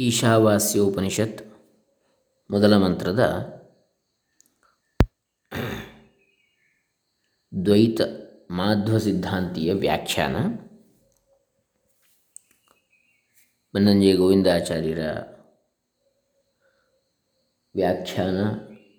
[0.00, 1.40] ಈಶಾವಾಸ್ಯೋಪನಿಷತ್
[2.50, 3.22] ಮೊದಲ ಮಂತ್ರದ
[7.64, 8.00] ದ್ವೈತ
[8.50, 10.36] ಮಾಧ್ವ ಸಿದ್ಧಾಂತೀಯ ವ್ಯಾಖ್ಯಾನ.
[13.74, 14.98] ಬನ್ನಂಜೆ ಗೋವಿಂದಾಚಾರ್ಯರ
[17.74, 18.38] ವ್ಯಾಖ್ಯಾನ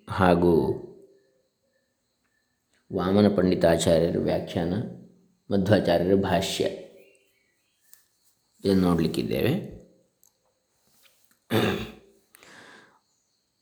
[0.08, 0.54] ಹಾಗೂ
[2.96, 4.74] ವಾಮನ ಪಂಡಿತಾಚಾರ್ಯರ ವ್ಯಾಖ್ಯಾನ,
[5.50, 6.64] ಮಧ್ವಾಚಾರ್ಯರ ಭಾಷ್ಯ
[8.64, 9.81] ಇದನ್ನು ನೋಡಲಿಕ್ಕಿದ್ದೇವೆ.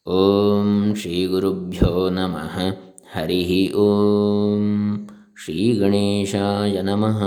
[0.07, 2.73] ಓಂ ಶ್ರೀ ಗುರುಭ್ಯೋ ನಮಃ
[3.12, 4.98] ಹರಿ ಓಂ
[5.37, 7.19] ಶ್ರೀ ಗಣೇಶಾಯ ನಮಃ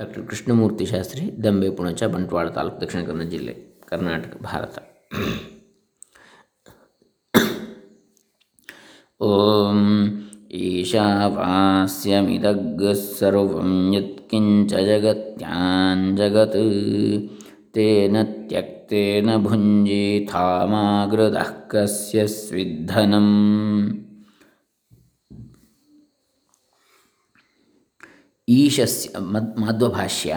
[0.00, 4.78] ಡಾಕ್ಟರ್ ಕೃಷ್ಣಮೂರ್ತಿ ಶಾಸ್ತ್ರಿ ದಂಬೆ ಪುಣಚ ಬಂಟ್ವಾಳ ತಾಲೂಕು ದಕ್ಷಿಣ ಕನ್ನಡ ಜಿಲ್ಲೆ ಕರ್ನಾಟಕ ಭಾರತ
[9.20, 10.10] ಓಂ
[10.60, 14.74] ಈಶಾವಾಸ್ಯಮಿದಗ್ಗಃ ಸರ್ವಂ ಯತ್ಕಿಂಚ
[17.74, 18.18] ಜಗತ್ಯಾನ್
[18.48, 19.68] ಜಗತ್ ತೇನ ತ್ಯಕ್ತೇನ ಭುಂಜೀಥಾಮಾಗೃತಃ
[21.68, 23.30] ಕಸ್ಯ ಸ್ವಿद्धನಂ
[28.48, 30.34] ಈಶಸ್ಯ ಮದ್ ಮಾಧ್ವಭಾಷ್ಯ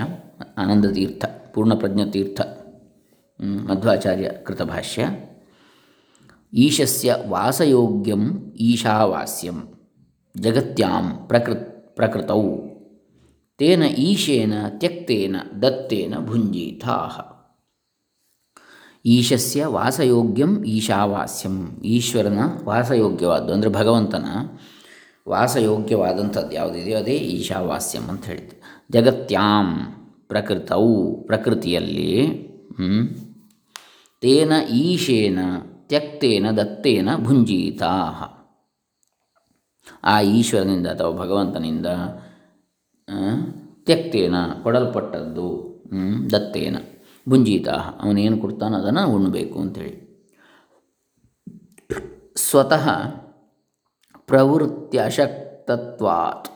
[0.57, 2.41] ಆನಂದತೀರ್ಥ ಪೂರ್ಣಪ್ರಜ್ಞತೀರ್ಥ
[3.67, 5.09] ಮಧ್ವಾಚಾರ್ಯ ಕೃತಭಾಷ್ಯ
[6.53, 9.69] ಈಶಸ್ಯ ವಾಸಯೋಗ್ಯಂ ಈಶಾವಾಸ್ಯಂ
[10.35, 12.70] ಜಗತ್ಯಾಂ ಪ್ರಕೃತ್ ಪ್ರಕೃತೌ
[13.61, 17.15] ತೇನ ಈಶೇನ ತ್ಯಕ್ತೇನ ದತ್ತೇನ ಭುಂಜೀಥಾಹ.
[19.05, 21.55] ಈಶಸ್ಯ ವಾಸಯೋಗ್ಯಂ ಈಶಾವಾಸ್ಯಂ.
[21.95, 24.25] ಈಶ್ವರನ ವಾಸಯೋಗ್ಯವಾದ್ದು ಅಂದರೆ ಭಗವಂತನ
[25.29, 28.57] ವಾಸಯೋಗ್ಯವಾದಂಥದ್ದು ಯಾವುದಿದೆಯೋ ಅದೇ ಈಶಾವಾಸ್ಯಂ ಅಂತ ಹೇಳಿದ್ದು.
[28.93, 29.69] ಜಗತ್ಯಾಂ
[30.27, 30.87] ಪ್ರಕೃತೌ
[31.21, 32.09] ಪ್ರಕೃತಿಯಲ್ಲಿ
[34.21, 35.39] ತೇನ ಈಶೇನ
[35.89, 37.93] ತ್ಯಕ್ತೇನ ದತ್ತೇನ ಭುಂಜೀತಾ
[40.03, 41.85] ಆ ಈಶ್ವರನಿಂದ ಅಥವಾ ಭಗವಂತನಿಂದ
[43.85, 45.71] ತ್ಯಕ್ತೇನ, ಕೊಡಲ್ಪಟ್ಟದ್ದು
[46.31, 46.77] ದತ್ತೇನ
[47.29, 50.11] ಭುಂಜೀತಾ ಅವನೇನು ಕೊಡ್ತಾನೋ ಅದನ್ನು ಉಣ್ಣಬೇಕು ಅಂಥೇಳಿ
[52.35, 52.89] ಸ್ವತಃ
[54.29, 56.47] ಪ್ರವೃತ್ತ್ಯಶಕ್ತತ್ವಾತ್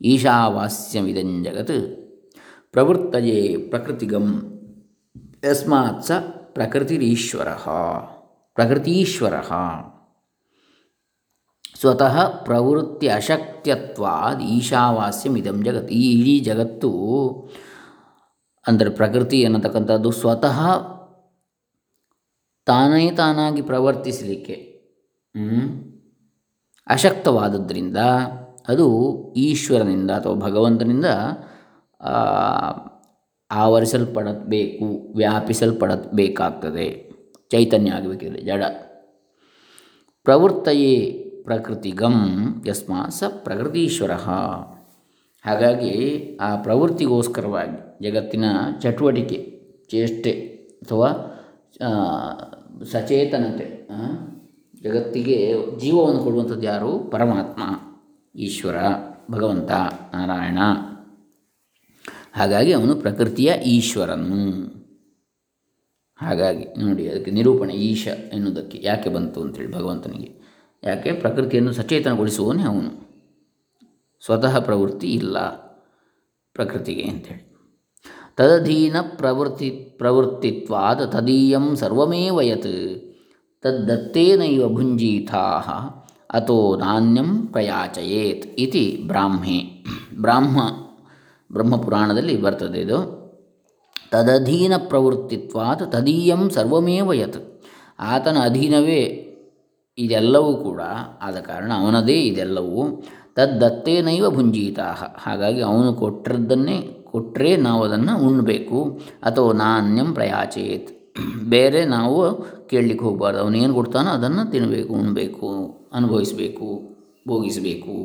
[0.00, 1.96] ಈಶಾವಾಸ್ಯಮಿದಂ ಜಗತ್,
[2.72, 4.58] ಪ್ರವೃತ್ತಯೇ ಪ್ರಕೃತಿಗಂ,
[5.44, 6.10] ಯಸ್ಮಾತ್ ಸ
[6.52, 7.48] ಪ್ರಕೃತಿರೀಶ್ವರ,
[8.56, 9.34] ಪ್ರಕೃತೀಶ್ವರ.
[11.82, 15.90] ಸ್ವತಃ ಪ್ರವೃತ್ತಿ ಅಶಕ್ಯತ್ವಾದ್ ಈಶಾವಾಸ್ಯಮಿದಂ ಜಗತ್.
[16.00, 16.90] ಈ ಇಡೀ ಜಗತ್ತು
[18.66, 20.58] ಅಂದರೆ ಪ್ರಕೃತಿ ಅನ್ನತಕ್ಕಂಥದ್ದು ಸ್ವತಃ
[22.66, 24.56] ತಾನೇ ತಾನಾಗಿ ಪ್ರವರ್ತಿಸಲಿಕ್ಕೆ
[26.86, 27.98] ಅಶಕ್ತವಾದದ್ರಿಂದ
[28.68, 28.86] ಅದು
[29.46, 31.08] ಈಶ್ವರನಿಂದ ಅಥವಾ ಭಗವಂತನಿಂದ
[33.50, 36.86] ಆವರಿಸಲ್ಪಡಬೇಕು, ವ್ಯಾಪಿಸಲ್ಪಡಬೇಕಾಗ್ತದೆ.
[37.50, 38.62] ಚೈತನ್ಯ ಆಗಬೇಕಿದೆ ಜಡ.
[40.26, 40.94] ಪ್ರವೃತ್ತಯೇ
[41.44, 42.16] ಪ್ರಕೃತಿಗಂ
[42.68, 44.12] ಯಸ್ಮಾ ಸ ಪ್ರಕೃತೀಶ್ವರ.
[45.46, 45.92] ಹಾಗಾಗಿ
[46.40, 48.44] ಆ ಪ್ರವೃತ್ತಿಗೋಸ್ಕರವಾಗಿ ಜಗತ್ತಿನ
[48.80, 49.38] ಚಟುವಟಿಕೆ,
[49.90, 50.32] ಚೇಷ್ಟೆ
[50.82, 51.08] ಅಥವಾ
[52.92, 53.88] ಸಚೇತನತೆ
[54.82, 56.98] ಜಗತ್ತಿಗೆ ಜೀವವನ್ನು ಕೊಡುವಂಥದ್ದು ಯಾರು?
[56.98, 57.62] ಪರಮಾತ್ಮ,
[58.38, 58.76] ಈಶ್ವರ,
[59.30, 59.70] ಭಗವಂತ,
[60.14, 60.58] ನಾರಾಯಣ.
[62.32, 64.38] ಹಾಗಾಗಿ ಅವನು ಪ್ರಕೃತಿಯ ಈಶ್ವರನು.
[66.16, 70.41] ಹಾಗಾಗಿ ನೋಡಿ, ಅದಕ್ಕೆ ನಿರೂಪಣೆ ಈಶ ಎನ್ನುವುದಕ್ಕೆ ಯಾಕೆ ಬಂತು ಅಂತೇಳಿ ಭಗವಂತನಿಗೆ.
[70.84, 71.12] ಯಾಕೆ?
[71.12, 73.02] ಪ್ರಕೃತಿಯನ್ನು ಸಚೇತನಗೊಳಿಸುವವನೇ ಅವನು.
[74.24, 75.38] ಸ್ವತಃ ಪ್ರವೃತ್ತಿ ಇಲ್ಲ
[76.54, 77.52] ಪ್ರಕೃತಿಗೆ ಅಂತೇಳಿ
[78.36, 82.62] ತದಧೀನ ಪ್ರವೃತ್ತಿ, ಪ್ರವೃತ್ತಿತ್ವಾದ ತದೀಯಂ ಸರ್ವಮೇವ ಯತ್
[83.62, 85.60] ತದ್ದತ್ತೇನೈವ ಭುಂಜೀಥಾ
[86.30, 89.84] ಅಥೋ ನಾಣ್ಯಂ ಪ್ರಯಾಚಯೇತ್ ಇತಿ ಬ್ರಾಹ್ಮೆ.
[90.20, 90.60] ಬ್ರಾಹ್ಮ,
[91.52, 93.22] ಬ್ರಹ್ಮಪುರಾಣದಲ್ಲಿ ಬರ್ತದೆ ಇದು.
[94.10, 97.64] ತದಧೀನ ಪ್ರವೃತ್ತಿತ್ವಾದ ತದೀಯಂ ಸರ್ವಮೇವ ಯತ್
[97.98, 99.28] ಆತನ ಅಧೀನವೇ
[99.98, 100.80] ಇದೆಲ್ಲವೂ ಕೂಡ
[101.20, 103.02] ಆದ ಕಾರಣ ಅವನದೇ ಇದೆಲ್ಲವೂ
[103.36, 104.86] ತದ್ದತ್ತೇನೈವ ಭುಂಜೀತಾ
[105.18, 108.78] ಹಾಗಾಗಿ ಅವನು ಕೊಟ್ಟಿದ್ದನ್ನೇ ಕೊಟ್ಟರೆ ನಾವು ಅದನ್ನು ಉಣ್ಣಬೇಕು
[109.22, 110.90] ಅಥವಾ ನಾಣ್ಯಂ ಪ್ರಯಾಚೇತ್.
[111.44, 112.18] ಬೇರೆ ನಾವು
[112.68, 113.40] ಕೇಳಲಿಕ್ಕೆ ಹೋಗಬಾರ್ದು.
[113.40, 115.48] ಅವನೇನು ಕೊಡ್ತಾನೋ ಅದನ್ನು ತಿನ್ನಬೇಕು ಉಣ್ಣಬೇಕು
[115.92, 116.68] ಅನುಭವಿಸಬೇಕು,
[117.28, 117.96] ಭೋಗಿಸಬೇಕು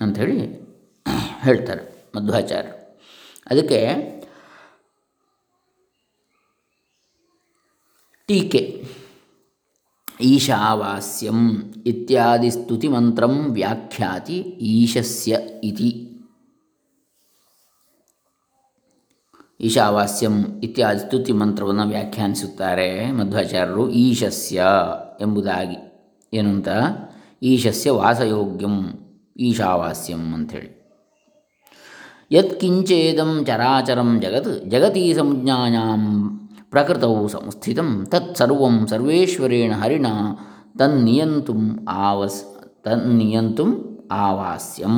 [0.00, 0.38] ಅಂಥೇಳಿ
[1.40, 1.82] ಹೇಳ್ತಾರೆ
[2.16, 2.72] ಮಧ್ವಾಚಾರ್ಯ
[3.50, 3.80] ಅದಕ್ಕೆ
[8.28, 8.62] ಟೀಕೆ.
[10.20, 16.18] ಈಶಾವಾಸ್ಯಂ ಇತ್ಯಾದಿ ಸ್ತುತಿಮಂತ್ರಂ ವ್ಯಾಖ್ಯಾತಿ ಈಶಸ್ಯ ಇತಿ.
[19.60, 23.90] ಈಶಾವಾಸ್ಯಂ ಇತ್ಯಾದಿ ಸ್ತುತಿ ಮಂತ್ರವನ್ನು ವ್ಯಾಖ್ಯಾನಿಸುತ್ತಾರೆ ಮಧ್ವಾಚಾರ್ಯರು.
[23.90, 24.64] ಈಶಸ್ಯ
[25.20, 25.76] ಎಂಬುದಾಗಿ.
[26.34, 26.68] ಏನು ಅಂತ
[27.42, 28.82] ಈಶಸ್ಯ ವಾಸಯೋಗ್ಯಂ,
[29.36, 30.76] ಈಶಾವಾಸ್ಯಂ ಅಂಥೇಳಿ.
[32.32, 36.42] ಯತ್ಕಿಂಚೇದಂ ಚರಾಚರಂ ಜಗತ್ ಜಗತಿ ಸಂಜ್ಞಾಯಾಂ
[36.72, 40.06] ಪ್ರಕೃತೌ ಸಂಸ್ಥಿತಂ ತತ್ಸರ್ವಂ ಸರ್ವೇಶ್ವರೇಣ ಹರಿಣ
[40.78, 41.62] ತನ್ನಿಯಂತುಂ
[42.00, 42.40] ಆವಸ್
[42.86, 43.70] ತನ್ನಿಯಂತುಂ
[44.16, 44.96] ಆವಾಸ್ಯಂ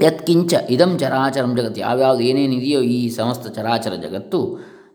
[0.00, 4.40] ಯತ್ಕಿಂಚ ಇದಂ ಚರಾಚರಂ ಜಗತ್ತು ಯಾವ್ಯಾವುದು ಏನೇನಿದೆಯೋ ಈ ಸಮಸ್ತ ಚರಾಚರ ಜಗತ್ತು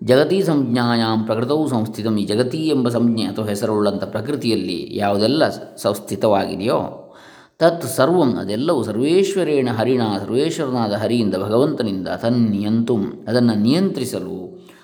[0.04, 5.44] ಜಗತಿ ಸಂಜ್ಞಾಯಾಮ್ ಪ್ರಕೃತವು ಸಂಸ್ಥಿತಂ ಈ ಜಗತಿ ಎಂಬ ಸಂಜ್ಞೆ ಅಥವಾ ಹೆಸರುಳ್ಳಂಥ ಪ್ರಕೃತಿಯಲ್ಲಿ ಯಾವುದೆಲ್ಲ
[5.76, 6.80] ಸಂಸ್ಥಿತವಾಗಿದೆಯೋ
[7.60, 14.36] ತತ್ ಸರ್ವಂ, ಅದೆಲ್ಲವೂ ಸರ್ವೇಶ್ವರೇಣ ಹರಿಣ, ಸರ್ವೇಶ್ವರನಾದ ಹರಿಯಿಂದ ಭಗವಂತನಿಂದ ತನ್ನಿಯಂತುಂ, ಅದನ್ನು ನಿಯಂತ್ರಿಸಲು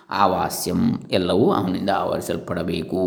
[0.09, 0.81] ಆವಾಸ್ಯಂ
[1.11, 3.03] ಎಲ್ಲವೂ ಅವನಿಂದ ಆವರಿಸಲ್ಪಡಬೇಕು.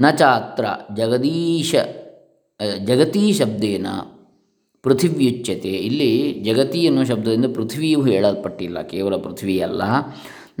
[0.00, 0.64] ನ ಚಾತ್ರ
[0.96, 1.74] ಜಗದೀಶ
[2.84, 3.86] ಜಗತೀ ಶಬ್ದೇನ
[4.84, 5.72] ಪೃಥಿವ್ಯುಚ್ಯತೆ.
[5.88, 9.82] ಇಲ್ಲಿ ಜಗತಿ ಎನ್ನುವ ಶಬ್ದದಿಂದ ಪೃಥ್ವಿಯು ಹೇಳಲ್ಪಟ್ಟಿಲ್ಲ, ಕೇವಲ ಪೃಥ್ವಿಯಲ್ಲ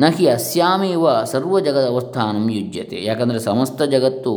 [0.00, 2.98] ನ ಹಿ ಅಸ್ಯಾಮೇವ ಸರ್ವ ಜಗದ ಅವಸ್ಥಾನಂ ಯುಜ್ಯತೆ.
[3.04, 4.34] ಯಾಕಂದರೆ ಸಮಸ್ತ ಜಗತ್ತು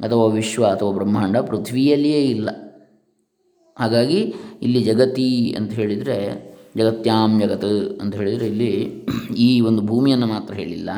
[0.00, 2.48] ಅಥವಾ ವಿಶ್ವ ಅಥವಾ ಬ್ರಹ್ಮಾಂಡ ಪೃಥ್ವಿಯಲ್ಲಿಯೇ ಇಲ್ಲ.
[3.76, 4.20] ಹಾಗಾಗಿ
[4.62, 6.18] ಇಲ್ಲಿ ಜಗತಿ ಅಂತ ಹೇಳಿದರೆ,
[6.76, 7.64] ಜಗತ್ಯಾಂ ಜಗತ್
[8.00, 8.72] ಅಂತ ಹೇಳಿದರೆ ಇಲ್ಲಿ
[9.36, 10.90] ಈ ಒಂದು ಭೂಮಿಯನ್ನು ಮಾತ್ರ ಹೇಳಿಲ್ಲ.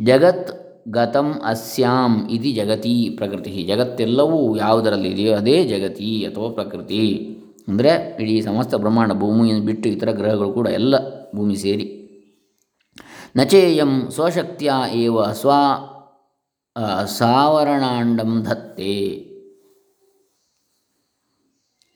[0.00, 0.50] ಜಗತ್
[0.88, 3.50] ಗತಂ ಅಸ್ಯಾಂ ಇದು ಜಗತಿ ಪ್ರಕೃತಿ.
[3.62, 7.02] ಜಗತ್ತೆಲ್ಲವೂ ಯಾವುದರಲ್ಲಿ ಇದೆಯೋ ಅದೇ ಜಗತಿ ಅಥವಾ ಪ್ರಕೃತಿ.
[7.68, 10.94] ಅಂದರೆ ಇಡೀ ಸಮಸ್ತ ಬ್ರಹ್ಮಾಂಡ ಭೂಮಿಯನ್ನು ಬಿಟ್ಟು ಇತರ ಗ್ರಹಗಳು ಕೂಡ ಎಲ್ಲ
[11.36, 11.86] ಭೂಮಿ ಸೇರಿ.
[13.36, 15.50] ನಚೇಯಂ ಸ್ವಶಕ್ತಿಯ ಏವ ಸ್ವ
[17.18, 18.96] ಸಾವರಣಾಂಡಂ ಧತ್ತೆ.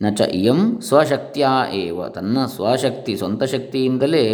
[0.01, 2.09] ನ ಚ ಇಯಂ ಸ್ವಶಕ್ತಿಯ ಏವ.
[2.09, 4.25] ತನ್ನ ಸ್ವಶಕ್ತಿ, ಸ್ವಂತ ಶಕ್ತಿಯಿಂದಲೇ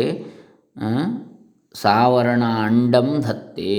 [1.75, 3.75] ಸಾವರಣ ಅಂಡಂ ಧತ್ತೆ.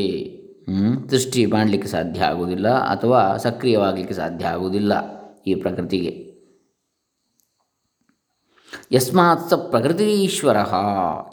[1.10, 4.94] ಸೃಷ್ಟಿ ಮಾಡಲಿಕ್ಕೆ ಸಾಧ್ಯ ಆಗುವುದಿಲ್ಲ ಅಥವಾ ಸಕ್ರಿಯವಾಗಲಿಕ್ಕೆ ಸಾಧ್ಯ ಆಗುವುದಿಲ್ಲ
[5.48, 6.14] ಈ ಪ್ರಕೃತಿಗೆ.
[8.92, 10.58] ಯಸ್ಮಾತ್ ಸ ಪ್ರಕೃತಿ ಈಶ್ವರ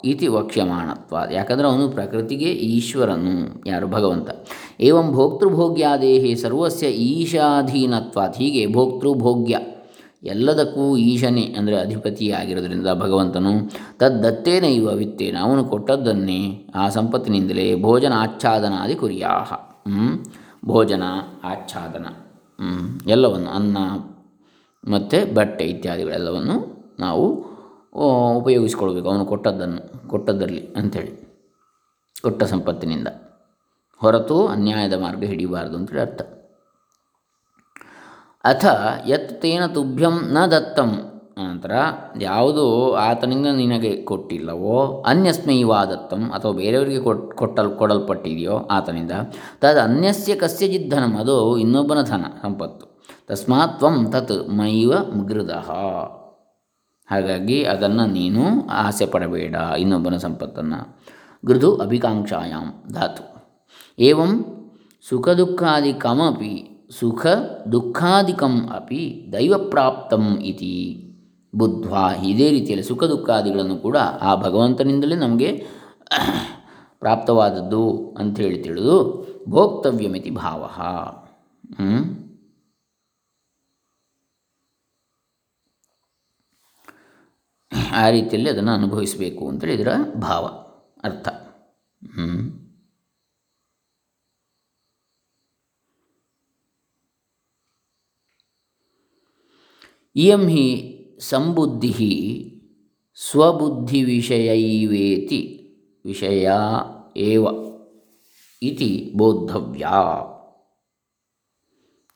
[0.05, 3.33] ಇತಿ ವಕ್ಷ್ಯಮಾಣತ್ವ ಯಾಕಂದರೆ ಅವನು ಪ್ರಕೃತಿಗೆ ಈಶ್ವರನು,
[3.69, 4.29] ಯಾರು ಭಗವಂತ.
[4.79, 8.37] ಏವಂ ಭೋಕ್ತೃಭೋಗ್ಯಾದೇಹಿ ಸರ್ವಸ್ಯ ಈಶಾಧೀನತ್ವಾತ್.
[8.37, 9.57] ಹೀಗೆ ಭೋಕ್ತೃಭೋಗ್ಯ
[10.23, 13.51] ಎಲ್ಲದಕ್ಕೂ ಈಶನೇ ಅಂದರೆ ಅಧಿಪತಿಯಾಗಿರೋದ್ರಿಂದ ಭಗವಂತನು
[13.97, 19.53] ತದ್ದತ್ತೇನ ಇವ ವಿತ್ತೇನ, ಅವನು ಕೊಟ್ಟದ್ದನ್ನೇ ಆ ಸಂಪತ್ತಿನಿಂದಲೇ ಭೋಜನ ಆಚ್ಛಾದನಾದಿ ಕುರಿಯಾಹ.
[20.65, 21.03] ಭೋಜನ
[21.43, 22.07] ಆಚ್ಛಾದನ.
[23.07, 23.77] ಎಲ್ಲವನ್ನು, ಅನ್ನ
[24.83, 26.57] ಮತ್ತು ಬಟ್ಟೆ ಇತ್ಯಾದಿಗಳೆಲ್ಲವನ್ನು
[26.99, 27.25] ನಾವು
[28.37, 31.13] ಉಪಯೋಗಿಸ್ಕೊಳ್ಬೇಕು ಅವನು ಕೊಟ್ಟದ್ದನ್ನು ಕೊಟ್ಟದ್ದರಲ್ಲಿ ಅಂಥೇಳಿ.
[32.21, 33.07] ಕೊಟ್ಟ ಸಂಪತ್ತಿನಿಂದ.
[34.01, 36.21] ಹೊರತು ಅನ್ಯಾಯದ ಮಾರ್ಗ ಹಿಡಿಯಬಾರದು ಅಂತೇಳಿ ಅರ್ಥ.
[38.43, 38.65] ಅಥ
[39.07, 40.91] ಯತ್ ತೇನ ತುಭ್ಯಂ ನ ದತ್ತಂ.
[41.41, 41.73] ನಂತರ
[42.19, 42.63] ಯಾವುದು
[43.03, 47.01] ಆತನಿಂದ ನಿನಗೆ ಕೊಟ್ಟಿಲ್ಲವೋ ಅನ್ಯಸ್ಮೈವಾ ದತ್ತಂ, ಅಥವಾ ಬೇರೆಯವರಿಗೆ
[47.39, 49.13] ಕೊಟ್ ಕೊಡಲ್ಪಟ್ಟಿದೆಯೋ ಆತನಿಂದ,
[49.61, 52.85] ತದ ಅನ್ಯಸ್ಯ ಕಸ್ಯಚಿತ್ ಧನಂ, ಅದು ಇನ್ನೊಬ್ಬನ ಧನ, ಸಂಪತ್ತು.
[53.27, 55.51] ತಸ್ಮಾತ್ ತ್ವಂ ತತ್ ಮೈವ ಮೃದ.
[57.09, 58.43] ಹಾಗಾಗಿ ಅದನ್ನು ನೀನು
[58.83, 60.79] ಆಸೆ ಪಡಬೇಡ, ಇನ್ನೊಬ್ಬನ ಸಂಪತ್ತನ್ನು.
[61.43, 63.23] ಗೃದು ಅಭಿಕಾಂಕ್ಷಾಯಾಂ ಧಾತು.
[63.99, 64.33] ಏವಂ
[65.09, 66.53] ಸುಖ ದುಃಖಾದಿಕಮಪಿ
[66.99, 67.25] ಸುಖ
[67.71, 69.03] ದುಃಖಾಧಿಕಂ ಅಪಿ
[69.33, 70.73] ದೈವಪ್ರಾಪ್ತಂ ಇತಿ.
[71.55, 75.49] ಬುದ್ಧ್ವಾ ಇದೇ ರೀತಿಯಲ್ಲಿ ಸುಖ ದುಃಖಾದಿಗಳನ್ನು ಕೂಡ ಆ ಭಗವಂತನಿಂದಲೇ ನಮಗೆ
[76.99, 77.83] ಪ್ರಾಪ್ತವಾದದ್ದು
[78.19, 78.97] ಅಂಥೇಳಿ ತಿಳಿದು
[79.49, 80.63] ಭೋಕ್ತವ್ಯಮಿತಿ ಭಾವ.
[88.01, 89.91] ಆ ರೀತಿಯಲ್ಲಿ ಅದನ್ನು ಅನುಭವಿಸಬೇಕು ಅಂತೇಳಿ ಇದರ
[90.21, 90.45] ಭಾವ,
[91.03, 91.27] ಅರ್ಥ.
[92.01, 92.60] ಹ್ಞೂ
[100.15, 102.47] ಇಯಂ ಹಿ ಸಂಬುದ್ಧಿ
[103.15, 105.57] ಸ್ವಬುದ್ಧಿವಿಷಯೈವೇತಿ
[106.05, 106.49] ವಿಷಯ
[107.17, 107.47] ಏವ
[108.63, 109.87] ಇತಿ ಬೋದ್ಧವ್ಯ.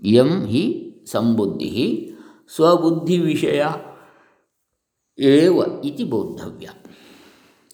[0.02, 2.12] ಇಯಂ ಹಿ ಸಂಬುದ್ಧಿ
[2.56, 3.64] ಸ್ವಬುದ್ಧಿವಿಷಯ
[5.20, 6.70] ಏವ ಇತಿ ಬೋದ್ಧವ್ಯ.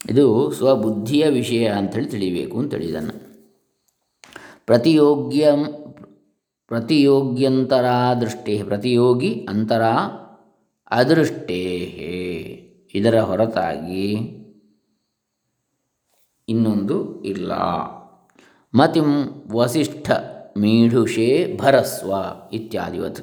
[0.09, 3.45] ಇದು ಸ್ವಬುದ್ಧಿಯ ವಿಷಯ ಅಂಥೇಳಿ ತಿಳಿಬೇಕು ಅಂತೇಳಿ ಇದನ್ನು
[4.65, 5.49] ಪ್ರತಿಯೋಗ್ಯ
[6.71, 9.81] ಪ್ರತಿಯೋಗ್ಯಂತರಾ ದೃಷ್ಟಿ ಪ್ರತಿಯೋಗಿ ಅಂತರ
[10.91, 11.63] ಅದೃಷ್ಟೇ
[12.93, 14.07] ಇದರ ಹೊರತಾಗಿ
[16.49, 17.51] ಇನ್ನೊಂದು ಇಲ್ಲ.
[18.73, 19.09] ಮತಿಂ
[19.51, 20.11] ವಸಿಷ್ಠ
[20.57, 22.13] ಮೀಢುಷೇ ಭರಸ್ವ
[22.53, 23.19] ಇತ್ಯಾದಿವತ್.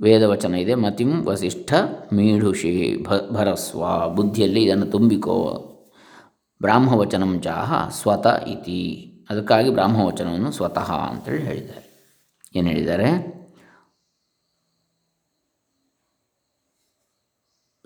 [0.00, 1.74] ವೇದವಚನ ಇದೆ, ಮತಿಂ ವಸಿಷ್ಠ
[2.12, 4.14] ಮೀಢುಷೇ ಭ, ಭರಸ್ವ.
[4.14, 5.36] ಬುದ್ಧಿಯಲ್ಲಿ ಇದನ್ನು ತುಂಬಿಕೋ.
[6.62, 9.12] ಬ್ರಾಹ್ಮವಚನಂ ಚಾಹ ಸ್ವತ ಇತಿ.
[9.30, 11.86] ಅದಕ್ಕಾಗಿ ಬ್ರಾಹ್ಮವಚನವನ್ನು ಸ್ವತಃ ಅಂತೇಳಿ ಹೇಳಿದ್ದಾರೆ.
[12.54, 13.36] ಏನು ಹೇಳಿದ್ದಾರೆ?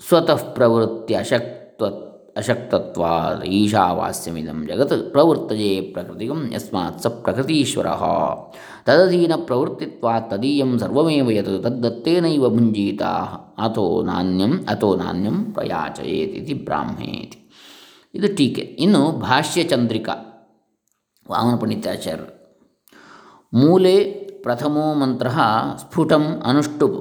[0.09, 1.83] ಸ್ವತಃ ಪ್ರವೃತ್ತಿ ಅಶಕ್ತ
[2.37, 3.05] ಅಶಕ್ತತ್ವ
[3.45, 7.87] ಈಶಾವಾಸ್ಯಮಿದಂ ಜಗತ್ ಪ್ರವೃತ್ತಜೇ ಪ್ರಕೃತಿಗಂ ಯಸ್ಮಾತ್ ಸ ಪ್ರಕೃತೀಶ್ವರ.
[8.85, 13.03] ತದಧೀನ ಪ್ರವೃತ್ತಿತ್ವಾ ತದೀಯಂ ಸರ್ವಮೇವ ಯತ್ ತದ್ದತ್ತೇನೈವ ಭುಂಜೀತ
[13.67, 17.51] ಅಥೋ ನಾಣ್ಯಂ ಅಥೋ ನಾಣ್ಯಂ ಪ್ರಯಾಚಯೇತಿ ಬ್ರಾಹ್ಮೇತಿ.
[18.15, 18.63] ಇದು ಟೀಕೆ.
[18.63, 20.30] ಇನ್ನು ಭಾಷ್ಯಚಂದ್ರಿಕಾ.
[21.29, 22.29] ವಾಮನ ಪಂಡಿತಾಚಾರ್ಯರು
[23.55, 24.00] ಮೂಲೆ
[24.43, 25.29] ಪ್ರಥಮೋ ಮಂತ್ರ
[25.77, 26.99] ಸ್ಫುಟಂ ಅನುಷ್ಟುಪ್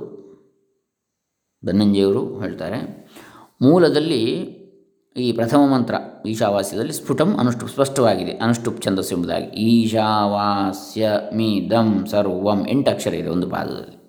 [1.66, 2.80] ಧನಂಜಯವರು ಹೇಳ್ತಾರೆ,
[3.62, 4.24] ಮೂಲದಲ್ಲಿ
[5.18, 5.96] ಈ ಪ್ರಥಮ ಮಂತ್ರ
[6.26, 8.32] ಈಶಾವಾಸ್ಯದಲ್ಲಿ ಸ್ಫುಟಂ ಅನುಷ್ಟು ಸ್ಪಷ್ಟವಾಗಿದೆ.
[8.32, 9.46] ಅನುಷ್ಟುಪ್ ಛಂದಸ್ಸು ಎಂಬುದಾಗಿ.
[9.46, 14.00] ಈಶಾವಾಸ್ಯ ಮಿದಂ ಸರ್ವಂ ಎಂಟು ಅಕ್ಷರ ಇದೆ ಒಂದು ಪಾದದಲ್ಲಿ.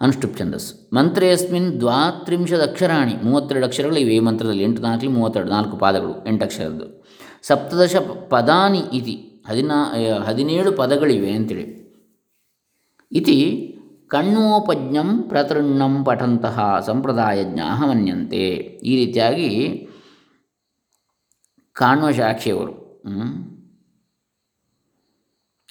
[0.00, 0.96] ಅನುಷ್ಠುಪ್ ಛಂದಸ್ಸು.
[0.96, 3.14] ಮಂತ್ರೇಸ್ಮಿನ್ ದ್ವಾತ್ರಿಂಶದ ಅಕ್ಷರಾಣಿ.
[3.22, 4.20] ಮೂವತ್ತೆರಡು ಅಕ್ಷರಗಳು ಇವೆ.
[4.20, 7.04] ಮಂತ್ರದಲ್ಲಿ ಎಂಟು ನಾಲ್ಕು, ಮೂವತ್ತೆರಡು ನಾಲ್ಕು ಪಾದಗಳು ಎಂಟು ಅಕ್ಷರದ್ದು.
[7.42, 7.96] ಸಪ್ತದಶ
[8.30, 9.27] ಪದಾನಿ ಇತಿ.
[9.48, 9.78] ಹದಿನಾ
[10.24, 11.66] ಹದಿನೇಳು ಪದಗಳಿವೆ ಅಂತೇಳಿ.
[13.12, 13.74] ಇತಿ
[14.08, 18.44] ಕಣ್ಣೋಪಜ್ಞಂ ಪ್ರತೃಣ್ಣಂ ಪಠಂತಹ ಸಂಪ್ರದಾಯಜ್ಞ ಮನ್ಯಂತೆ
[18.90, 19.50] ಈ ರೀತಿಯಾಗಿ
[21.72, 22.72] ಕಾಣುವ ಸಾಕ್ಷಿಯವರು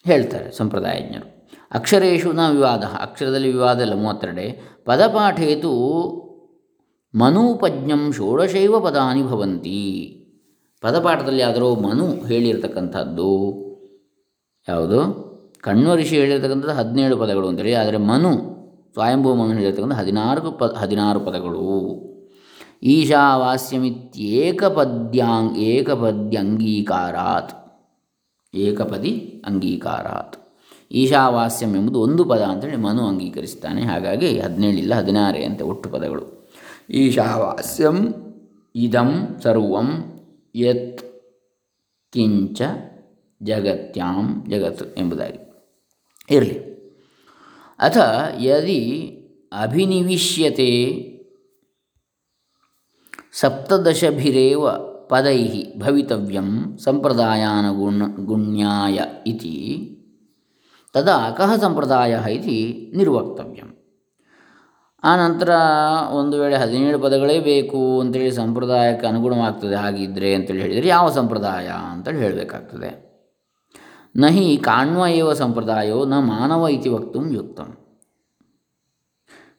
[0.05, 1.37] ಹೇಳ್ತಾರೆ ಸಂಪ್ರದಾಯಜ್ಞರು
[1.71, 4.45] ಅಕ್ಷರೇಶು ನ ವಿವಾದ, ಅಕ್ಷರದಲ್ಲಿ ವಿವಾದ ಇಲ್ಲ, ಮೂವತ್ತೆರಡೆ.
[4.85, 5.71] ಪದಪಾಠೇತು
[7.15, 9.81] ಮನೂಪಜ್ಞಂ ಷೋಡಶೈವ ಪದಾನಿ ಭವಂತಿ.
[10.81, 13.31] ಪದಪಾಠದಲ್ಲಿ ಆದರೂ ಮನು ಹೇಳಿರ್ತಕ್ಕಂಥದ್ದು.
[14.69, 15.27] ಯಾವುದು?
[15.61, 22.03] ಕಣ್ವ ಋಷಿ ಹೇಳಿರ್ತಕ್ಕಂಥದ್ದು ಹದಿನೇಳು ಪದಗಳು ಅಂತೇಳಿ ಆದರೆ ಮನು, ಸ್ವಯಂಭೂ ಮನು ಹೇಳಿರ್ತಕ್ಕಂಥ ಹದಿನಾರು ಪ, ಹದಿನಾರು ಪದಗಳು.
[22.83, 27.53] ಈಶಾವಾಸ್ಯಮಿತ್ಯೇಕಪದ್ಯಾಂಗ್ ಏಕಪದ್ಯಂಗೀಕಾರಾತ್
[28.55, 30.37] ಏಕಪದಿ ಅಂಗೀಕಾರಾತ್.
[30.91, 33.81] ಈಶಾವಾಸ್ಯಂ ಎಂಬುದು ಒಂದು ಪದ ಅಂತೇಳಿ ಮನು ಅಂಗೀಕರಿಸ್ತಾನೆ.
[33.81, 36.49] ಹಾಗಾಗಿ ಹದಿನೇಳಿಲ್ಲ, ಹದಿನಾರೇ ಅಂತ ಒಟ್ಟು ಪದಗಳು.
[36.89, 38.15] ಈಶಾವಾಸ್ಯಂ
[38.75, 40.19] ಇದಂ ಸರ್ವಂ,
[40.55, 41.01] ಯತ್
[42.13, 42.61] ಕಿಂಚ
[43.43, 45.39] ಜಗತ್ಯಾಂ ಜಗತ್ ಎಂಬುದಾಗಿ.
[46.29, 46.77] ಇರಲಿ.
[47.79, 47.97] ಅಥ
[48.39, 49.13] ಯದಿ
[49.61, 51.03] ಅಭಿನಿವಿಶ್ಯತೆ
[53.33, 54.69] ಸಪ್ತದಶಭಿರೇವ
[55.09, 59.93] ಪದೈ ಭವಿತವ್ಯಂ ಸಂಪ್ರದಾಯಾನುಗುಣ ಗುಣ್ಯಾಯ ಇತಿ
[60.93, 63.73] ತದಾ ಕಹ ಸಂಪ್ರದಾಯ ಇತಿ ನಿರ್ವಕ್ತವ್ಯಂ.
[65.03, 65.49] ಆನಂತರ
[66.11, 73.06] ಒಂದು ವೇಳೆ ಹದಿನೇಳು ಪದಗಳೇ ಬೇಕು ಅಂತೇಳಿ ಸಂಪ್ರದಾಯಕ್ಕೆ ಅನುಗುಣವಾಗ್ತದೆ ಹಾಗಿದ್ದರೆ ಅಂತೇಳಿ ಹೇಳಿದರೆ ಯಾವ ಸಂಪ್ರದಾಯ ಅಂತೇಳಿ ಹೇಳಬೇಕಾಗ್ತದೆ.
[74.17, 77.77] ನಹಿ ಕಾಣ್ವ ಏವ ಸಂಪ್ರದಾಯೋ ನ ಮಾನವ ಇತಿ ವಕ್ತು ಯುಕ್ತಂ.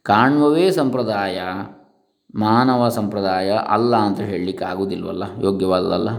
[0.03, 1.41] ಕಾಣ್ವವೇ ಸಂಪ್ರದಾಯ,
[2.35, 6.09] ಮಾನವ ಸಂಪ್ರದಾಯ ಅಲ್ಲ ಅಂತ ಹೇಳಲಿಕ್ಕೆ ಆಗೋದಿಲ್ವಲ್ಲ ಯೋಗ್ಯವಾದಲ್ಲ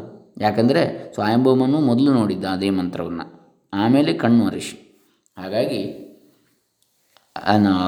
[0.40, 3.26] ಯಾಕಂದರೆ ಸ್ವಯಂಭೂಮನು ಮೊದಲು ನೋಡಿದ್ದ ಅದೇ ಮಂತ್ರವನ್ನು.
[3.74, 4.76] ಆಮೇಲೆ ಕಣ್ಣು ಋಷಿ.
[5.38, 5.80] ಹಾಗಾಗಿ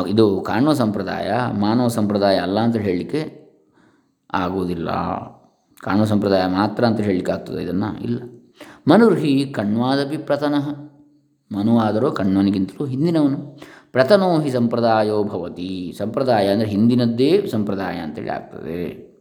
[0.09, 3.23] ಇದು ಕಾಣುವ ಸಂಪ್ರದಾಯ, ಮಾನವ ಸಂಪ್ರದಾಯ ಅಲ್ಲ ಅಂತ ಹೇಳಲಿಕ್ಕೆ
[4.33, 4.91] ಆಗುವುದಿಲ್ಲ.
[5.81, 8.03] ಕಾಣುವ ಸಂಪ್ರದಾಯ ಮಾತ್ರ ಅಂತ ಹೇಳಲಿಕ್ಕೆ ಆಗ್ತದೆ ಇದನ್ನು?
[8.03, 8.21] ಇಲ್ಲ.
[8.89, 10.93] ಮನುರ್ಹಿ ಕಣ್ವಾದಪಿ ಪ್ರತನಃ.
[11.83, 13.59] ಆದರೂ ಕಣ್ವನಿಗಿಂತಲೂ ಹಿಂದಿನವನು.
[13.93, 15.95] ಪ್ರತನೋ ಹಿ ಸಂಪ್ರದಾಯೋ ಭವತಿ.
[15.99, 19.13] ಸಂಪ್ರದಾಯ ಅಂದರೆ ಹಿಂದಿನದ್ದೇ ಸಂಪ್ರದಾಯ ಅಂತೇಳಿ ಆಗ್ತದೆ.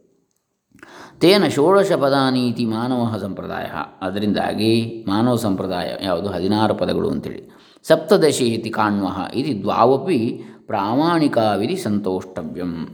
[1.18, 3.64] ತೇನ ಷೋಡಶ ಪದಾನೀತಿ ಮಾನವ ಸಂಪ್ರದಾಯ.
[4.00, 6.28] ಅದರಿಂದಾಗಿ ಮಾನವ ಸಂಪ್ರದಾಯ ಯಾವುದು?
[6.28, 7.50] ಹದಿನಾರು ಪದಗಳು ಅಂತೇಳಿ.
[7.82, 12.88] ಸಪ್ತದಶಿ ಇತಿ ಕಾಣ್ವ ಇದು ದ್ವಾವಪಿ ಪ್ರಾಮಾಣಿಕವಿಧಿ ಸಂತೋಷ್ಟವ್ಯಂ.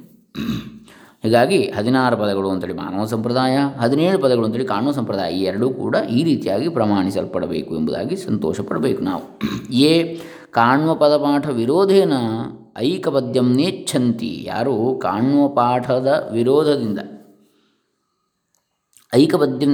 [1.24, 6.24] ಹೀಗಾಗಿ ಹದಿನಾರು ಪದಗಳು ಅಂತೇಳಿ ಮಾನವ ಸಂಪ್ರದಾಯ, ಹದಿನೇಳು ಪದಗಳು ಅಂತೇಳಿ ಕಾಣುವ ಸಂಪ್ರದಾಯ, ಈ ಎರಡೂ ಕೂಡ ಈ
[6.24, 9.40] ರೀತಿಯಾಗಿ ಪ್ರಮಾಣಿಸಲ್ಪಡಬೇಕು ಎಂಬುದಾಗಿ ಸಂತೋಷ ಪಡಬೇಕು ನಾವು.
[9.74, 10.16] ಎ
[10.50, 12.12] ಕಾಣ್ವ ಪದಪಾಠ ವಿರೋಧೇನ
[12.78, 14.42] ಐಕಪದ್ಯಂ ನೇಚ್ಛಂತಿ.
[14.44, 16.98] ಯಾರು ಕಾಣುವ ಪಾಠದ ವಿರೋಧದಿಂದ
[19.14, 19.72] ಐಕಪದ್ಯಂ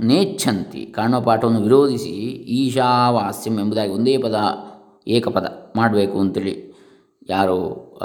[0.00, 2.14] ನೇಚ್ಛಂತಿ ಕಾಣುವ ಪಾಠವನ್ನು ವಿರೋಧಿಸಿ
[2.60, 4.34] ಈಶಾವಾಸ್ಯಂ ಎಂಬುದಾಗಿ ಒಂದೇ ಪದ,
[5.08, 5.46] ಏಕಪದ
[5.76, 6.73] ಮಾಡಬೇಕು ಅಂತೇಳಿ
[7.28, 7.96] ಯಾರು,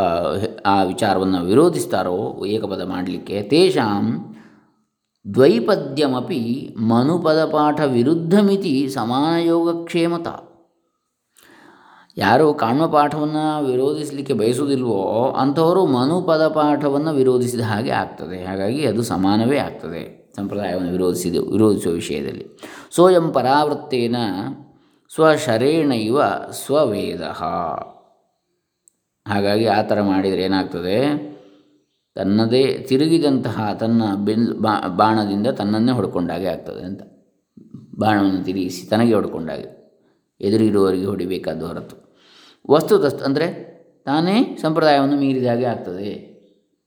[0.66, 4.36] ಆ ವಿಚಾರವನ್ನು ವಿರೋಧಿಸ್ತಾರೋ ಏಕಪದ ಮಾಡಲಿಕ್ಕೆ ತೇಷಾಂ
[5.34, 10.28] ದ್ವೈಪದ್ಯಮಪಿ ಮನುಪದಪಾಠ ವಿರುದ್ಧಮಿತಿ ಸಮಾನ ಯೋಗಕ್ಷೇಮತ
[12.18, 18.46] ಯಾರು ಕಾಣುವ ಪಾಠವನ್ನು ವಿರೋಧಿಸಲಿಕ್ಕೆ ಬಯಸುವುದಿಲ್ವೋ ಅಂಥವರು ಮನುಪದ ಪಾಠವನ್ನು ವಿರೋಧಿಸಿದ ಹಾಗೆ ಆಗ್ತದೆ.
[18.46, 20.34] ಹಾಗಾಗಿ ಅದು ಸಮಾನವೇ ಆಗ್ತದೆ.
[20.36, 22.48] ಸಂಪ್ರದಾಯವನ್ನು ವಿರೋಧಿಸಿದ, ವಿರೋಧಿಸುವ ವಿಷಯದಲ್ಲಿ.
[22.96, 24.16] ಸೋಯಂ ಪರಾವೃತ್ತೇನ
[25.14, 26.22] ಸ್ವಶರೇಣೈವ
[26.52, 27.22] ಸ್ವವೇದ.
[29.30, 31.30] ಹಾಗಾಗಿ ಆ ಥರ ಮಾಡಿದರೆ ಏನಾಗ್ತದೆ?
[32.16, 34.54] ತನ್ನದೇ ತಿರುಗಿದಂತಹ ತನ್ನ ಬೆಲ್
[34.98, 37.02] ಬಾಣದಿಂದ ತನ್ನನ್ನೇ ಹೊಡ್ಕೊಂಡಾಗೆ ಆಗ್ತದೆ ಅಂತ.
[38.00, 39.80] ಬಾಣವನ್ನು ತಿರುಗಿಸಿ ತನಗೆ ಹೊಡ್ಕೊಂಡಾಗೆ
[40.42, 42.18] ಎದುರಿರುವವರಿಗೆ ಹೊಡಿಬೇಕಾದ ಹೊರತು.
[42.70, 43.70] ವಸ್ತುತಸ್ತು ಅಂದರೆ
[44.06, 46.30] ತಾನೇ ಸಂಪ್ರದಾಯವನ್ನು ಮೀರಿದಾಗೆ ಆಗ್ತದೆ.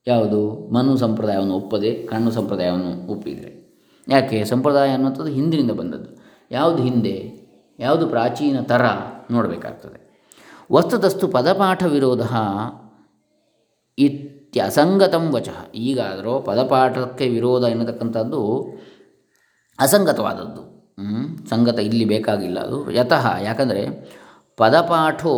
[0.06, 0.70] ಯಾವುದು?
[0.74, 3.80] ಮನು ಸಂಪ್ರದಾಯವನ್ನು ಒಪ್ಪದೆ ಕಣ್ಣು ಸಂಪ್ರದಾಯವನ್ನು ಒಪ್ಪಿದರೆ.
[4.08, 4.44] ಯಾಕೆ?
[4.44, 6.18] ಸಂಪ್ರದಾಯ ಅನ್ನುವಂಥದ್ದು ಹಿಂದಿನಿಂದ ಬಂದದ್ದು.
[6.50, 7.32] ಯಾವುದು ಹಿಂದೆ?
[7.78, 8.82] ಯಾವುದು ಪ್ರಾಚೀನ ಥರ
[9.30, 10.01] ನೋಡಬೇಕಾಗ್ತದೆ.
[10.72, 12.22] ವಸ್ತುತಸ್ತು ಪದಪಾಠ ವಿರೋಧ
[13.98, 15.48] ಇತ್ಯಸಂಗತಂ ವಚ.
[15.74, 18.40] ಈಗಾದರೂ ಪದಪಾಠಕ್ಕೆ ವಿರೋಧ ಎನ್ನತಕ್ಕಂಥದ್ದು
[19.78, 20.62] ಅಸಂಗತವಾದದ್ದು.
[21.50, 22.78] ಸಂಗತ ಇಲ್ಲಿ ಬೇಕಾಗಿಲ್ಲ ಅದು.
[22.90, 23.82] ಯತಃ, ಯಾಕಂದರೆ
[24.56, 25.36] ಪದಪಾಠೋ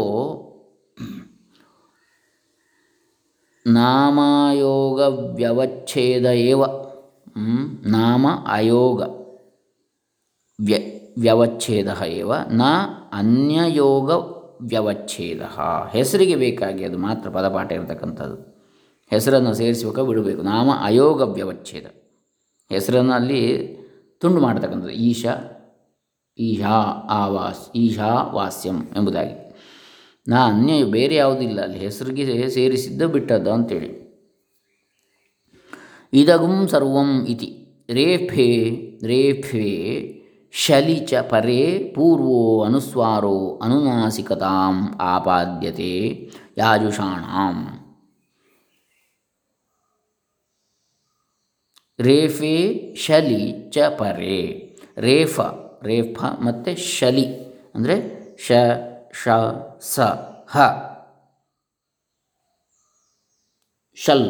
[3.66, 5.00] ನಾಮಯೋಗ
[5.34, 6.62] ವ್ಯವಚ್ಛೇದ ಏವ
[7.86, 9.02] ನಾಮ ಅಯೋಗ
[10.58, 10.76] ವ್ಯ
[11.18, 12.32] ವ್ಯವಚ್ಛೇದ ಏವ.
[12.50, 12.62] ನ
[13.12, 14.10] ಅನ್ಯಯೋಗ
[14.66, 15.40] ವ್ಯವಚ್ಛೇದ.
[15.92, 18.62] ಹೆಸರಿಗೆ ಬೇಕಾಗಿ ಅದು ಮಾತ್ರ ಪದಪಾಠ ಇರತಕ್ಕಂಥದ್ದು.
[19.11, 20.42] ಹೆಸರನ್ನು ಸೇರಿಸುವಾಗ ಬಿಡಬೇಕು.
[20.42, 21.85] ನಾಮ ಅಯೋಗ ವ್ಯವಚ್ಛೇದ.
[22.73, 23.68] ಹೆಸರನ್ನು ಅಲ್ಲಿ
[24.21, 24.90] ತುಂಡು ಮಾಡತಕ್ಕಂಥದ್ದು.
[24.90, 25.61] ಈಶಾ
[26.38, 26.68] ಈಶಾ,
[27.11, 29.54] ಆವಾಸ್, ಈಶಾ, ವಾಸ್ಯಂ ಎಂಬುದಾಗಿ.
[30.28, 34.04] ನಾ ಅನ್ಯ ಬೇರೆ ಯಾವುದಿಲ್ಲ ಅಲ್ಲಿ ಹೆಸರಿಗೆ ಸೇರಿಸಿದ್ದು ಬಿಟ್ಟದ್ದು ಅಂತೇಳಿ.
[36.12, 37.61] ಇದಗುಂ ಸರ್ವಂ ಇತಿ.
[37.90, 40.23] ರೇಫೆ ರೇಫೆ
[40.56, 47.80] ಶಲಿ ಚ ಪರೇ ಪೂರ್ವೋ ಅನುಸ್ವಾರೋ ಅನುನಾಸಿಕತಾಂ ಆಪಾದ್ಯತೆ ಯಾಜುಷಾಣಾಂ.
[52.00, 54.76] ರೇಫೆ ಶಲಿ ಚ ಪರೆ.
[54.99, 55.40] ರೇಫ
[55.82, 57.44] ರೇಫ ಮತ್ತು ಶಲಿ
[57.75, 57.96] ಅಂದರೆ
[58.46, 58.52] ಶ
[59.23, 59.28] ಶ
[59.80, 60.00] ಸ,
[60.50, 60.58] ಹ.
[63.94, 64.28] ಶಲ್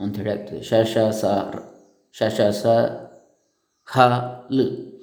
[0.00, 0.62] ಅಂತ ಆಗ್ತದೆ.
[0.62, 1.24] ಶ ಶ ಸ
[2.18, 2.66] ಶ ಶ ಸ,
[3.92, 4.00] ಹ,
[4.52, 4.93] ಲ್.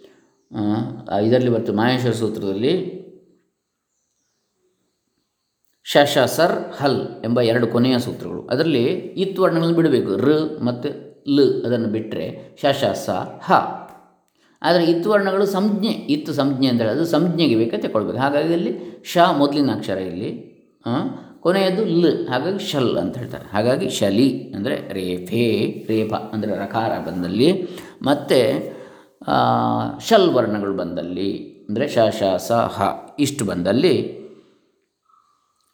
[1.28, 2.74] ಇದರಲ್ಲಿ ಬರ್ತದೆ ಮಹೇಶ್ವರ ಸೂತ್ರದಲ್ಲಿ
[5.86, 8.42] ಶ ಶ ಸರ್ ಹಲ್ ಎಂಬ ಎರಡು ಕೊನೆಯ ಸೂತ್ರಗಳು.
[8.52, 8.84] ಅದರಲ್ಲಿ
[9.24, 10.12] ಇತ್ ವರ್ಣಗಳನ್ನು ಬಿಡಬೇಕು.
[10.26, 10.30] ರ
[10.68, 10.90] ಮತ್ತು
[11.36, 12.26] ಲ್ ಅದನ್ನು ಬಿಟ್ಟರೆ
[12.62, 13.08] ಶಶ ಸ
[13.48, 13.58] ಹ.
[14.62, 18.74] ಆದರೆ ಇತ್ ವರ್ಣಗಳು ಸಂಜ್ಞೆ, ಇತ್ತು ಸಂಜ್ಞೆ ಅಂತ ಹೇಳಿ ಅದು ಸಂಜ್ಞೆಗೆ ಬೇಕಾ ತಗೊಳ್ಬೇಕು ಹಾಗಾಗಿ ಇಲ್ಲಿ
[19.12, 20.30] ಶ ಮೊದಲಿನ ಅಕ್ಷರ ಇಲ್ಲಿ
[21.46, 23.46] ಕೊನೆಯದು ಲ್, ಹಾಗಾಗಿ ಶಲ್ ಅಂತ ಹೇಳ್ತಾರೆ.
[23.54, 25.46] ಹಾಗಾಗಿ ಶಲಿ ಅಂದರೆ ರೇಫೆ,
[25.90, 27.50] ರೇಫ ಅಂದರೆ ರಕಾರ ಬಂದಲ್ಲಿ.
[28.02, 28.40] ಮತ್ತು
[30.00, 32.82] ಶಲ್ ವರ್ಣಗಳು ಬಂದಲ್ಲಿ, ಅಂದರೆ ಶ ಶ, ಸ, ಹ,
[33.20, 34.22] ಇಷ್ಟು ಬಂದಲ್ಲಿ,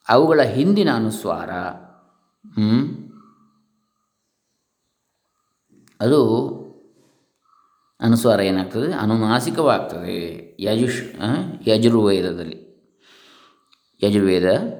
[0.09, 1.51] ಅವುಗಳ ಹಿಂದಿನ ಅನುಸ್ವಾರ
[6.01, 6.47] ಅದು
[8.01, 8.93] ಅನುಸ್ವಾರ ಏನಾಗ್ತದೆ?
[8.93, 10.47] ಅನುನಾಸಿಕವಾಗ್ತದೆ.
[10.59, 11.03] ಯಜುಷ್
[11.67, 12.67] ಯಜುರ್ವೇದದಲ್ಲಿ.
[14.03, 14.76] ಯಜುರ್ವೇದ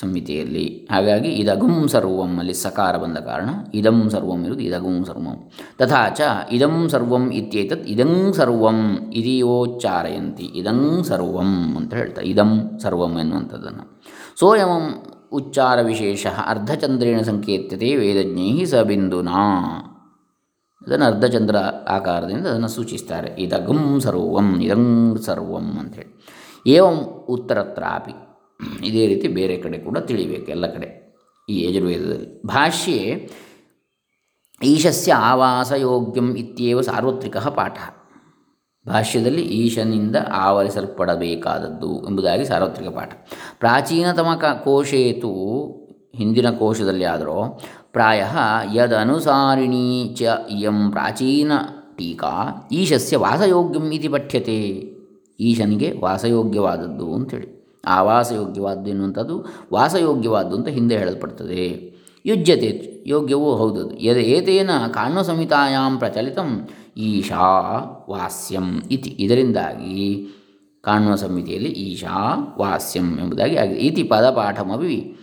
[0.00, 5.50] ಸಂಹಿತೆಯಲ್ಲಿ ಹಾಗಾಗಿ ಇದಗುಂ ಸರ್ವಂ ಅಲ್ಲಿ ಸಕಾರ ಬಂದ ಕಾರಣ ಇದಂ ಸರ್ವಂ ಇರುವುದು ಇದಗುಂ ಸರ್ವಂ.
[5.78, 10.44] ತಥಾಚ ಇದಂ ಸರ್ವಂ ಇತ್ಯೇತತ್ ಇದಂ ಸರ್ವಂ ಇದೆಯೋಚ್ಚಾರಯಂತಿ.
[10.54, 12.28] ಇದಂ ಸರ್ವಂ ಅಂತ ಹೇಳ್ತಾರೆ.
[12.28, 14.00] ಇದಂ ಸರ್ವಂ ಎನ್ನುವಂಥದ್ದನ್ನು.
[14.40, 19.42] ಸೋಯಮಂ ಉಚ್ಚಾರ ವಿಶೇಷ ಅರ್ಧಚಂದ್ರೇಣ ಸಂಕೇತ್ಯತೆ ವೇದಜ್ಞೈ ಸ ಬಿಂದುನಾ.
[20.82, 21.56] ಅದನ್ನು ಅರ್ಧಚಂದ್ರ
[21.88, 23.34] ಆಕಾರದಿಂದ ಅದನ್ನು ಸೂಚಿಸ್ತಾರೆ.
[23.38, 26.12] ಇದಗಂ ಸರ್ವಂ, ಇದಂ ಸರ್ವಂ ಅಂಥೇಳಿ
[26.66, 26.96] ಏವಂ
[27.28, 28.25] ಉತ್ತರತ್ರಾಪಿ.
[28.84, 31.06] ಇದೇ ರೀತಿ ಬೇರೆ ಕಡೆ ಕೂಡ ತಿಳಿಬೇಕು ಎಲ್ಲ ಕಡೆ
[31.48, 32.42] ಈ ಯಜುರ್ವೇದದಲ್ಲಿ.
[32.42, 33.30] ಭಾಷ್ಯೆ,
[34.62, 37.78] ಈಶಸ್ಯ ಆವಾಸಯೋಗ್ಯಂ ಇತ್ಯೇವ ಸಾರ್ವತ್ರಿಕ ಪಾಠ.
[38.88, 43.12] ಭಾಷ್ಯದಲ್ಲಿ ಈಶನಿಂದ ಆವರಿಸಲ್ಪಡಬೇಕಾದದ್ದು ಎಂಬುದಾಗಿ ಸಾರ್ವತ್ರಿಕ ಪಾಠ.
[43.58, 45.32] ಪ್ರಾಚೀನತಮ ಕ ಕೋಶೇತು
[46.14, 47.60] ಹಿಂದಿನ ಕೋಶದಲ್ಲಿ ಆದರೂ
[47.92, 48.24] ಪ್ರಾಯ
[48.74, 51.52] ಯದನುಸಾರಿಣಿ ಚ ಇಯಂ ಪ್ರಾಚೀನ
[51.96, 54.60] ಟೀಕಾ ಈಶಸ್ಯ ವಾಸಯೋಗ್ಯಂ ಇತಿ ಪಠ್ಯತೆ.
[55.40, 57.55] ಈಶನಿಗೆ ವಾಸಯೋಗ್ಯವಾದದ್ದು ಅಂಥೇಳಿ
[57.86, 61.96] ಆವಾಸಯೋಗ್ಯವಾದ್ದು ಎನ್ನುವಂಥದ್ದು ವಾಸಯೋಗ್ಯವಾದ್ದು ಅಂತ ಹಿಂದೆ ಹೇಳಲ್ಪಡ್ತದೆ.
[62.26, 67.46] ಯುಜ್ಯತೆ ಯೋಗ್ಯವೂ ಹೌದು ಯದ ಏತೇನ ಕಾಣ ಸಂಹಿತಾಯಾಂ ಪ್ರಚಲಿತಂ ಈಶಾ
[68.10, 69.16] ವಾಸ್ಯಂ ಇತಿ.
[69.18, 70.28] ಇದರಿಂದಾಗಿ
[70.82, 73.80] ಕಾಣುವ ಸಂಹಿತೆಯಲ್ಲಿ ಈಶಾ ವಾಸ್ಯಂ ಎಂಬುದಾಗಿ ಆಗಿದೆ.
[73.80, 75.16] ಇತಿ ಪದಪಾಠಮಿ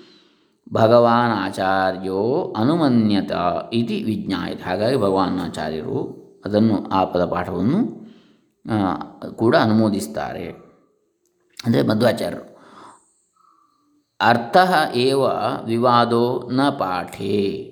[0.74, 3.32] ಭಗವಾನ್ ಆಚಾರ್ಯೋ ಅನುಮನ್ಯತ
[3.74, 4.62] ಇತಿ ವಿಜ್ಞಾಯತ.
[4.66, 6.00] ಹಾಗಾಗಿ ಭಗವಾನ್ ಆಚಾರ್ಯರು
[6.46, 7.80] ಅದನ್ನು ಆ ಪದಪಾಠವನ್ನು
[9.36, 10.48] ಕೂಡ ಅನುಮೋದಿಸ್ತಾರೆ.
[11.66, 12.53] ಅಂದರೆ ಮಧ್ವಾಚಾರ್ಯರು.
[14.24, 14.58] ಅರ್ಥ
[14.96, 15.22] ಏವ
[15.66, 17.70] ವಿವಾದೋ ನ ಪಾಠೇ.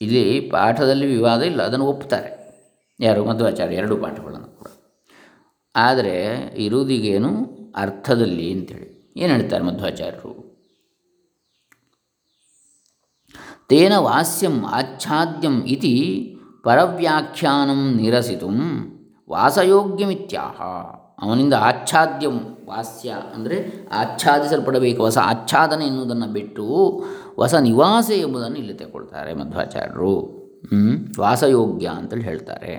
[0.00, 2.30] ಇಲ್ಲಿ ಪಾಠದಲ್ಲಿ ವಿವಾದ ಇಲ್ಲ, ಅದನ್ನು ಒಪ್ತಾರೆ.
[3.00, 3.24] ಯಾರು?
[3.24, 4.66] ಮಧ್ವಾಚಾರ್ಯ, ಎರಡು ಪಾಠಗಳನ್ನು ಕೂಡ.
[5.76, 6.16] ಆದರೆ
[6.56, 7.30] ಇರುವುದಿಗೇನು
[7.76, 9.14] ಅರ್ಥದಲ್ಲಿ ಅಂತೇಳಿ.
[9.16, 10.32] ಏನು ಹೇಳ್ತಾರೆ ಮಧ್ವಾಚಾರ್ಯರು?
[13.68, 15.94] ತೇನ ವಾಸ್ಯಂ ಆಚ್ಛಾದ್ಯಂ ಇತಿ
[16.64, 18.48] ಪರವ್ಯಾಖ್ಯಾನಂ ನಿರಸಿತು.
[19.32, 20.62] ವಾಸಯೋಗ್ಯಮಿತ್ಯಾಹ.
[21.26, 25.02] ಅವನಿಂದ ಆಚ್ಛಾದ್ಯಂ ವಾಸ್ಯ ಅಂದರೆ ಆಚ್ಛಾದಿಸಲ್ಪಡಬೇಕು.
[25.02, 26.66] ಹೊಸ ಆಚ್ಛಾದನೆ ಎನ್ನುವುದನ್ನು ಬಿಟ್ಟು
[27.36, 30.14] ಹೊಸ ನಿವಾಸ ಎಂಬುದನ್ನು ಇಲ್ಲಿ ತೆಗೊಳ್ತಾರೆ ಮಧ್ವಾಚಾರ್ಯರು.
[30.68, 32.74] ಹ್ಞೂ ವಾಸಯೋಗ್ಯ ಅಂತೇಳಿ ಹೇಳ್ತಾರೆ.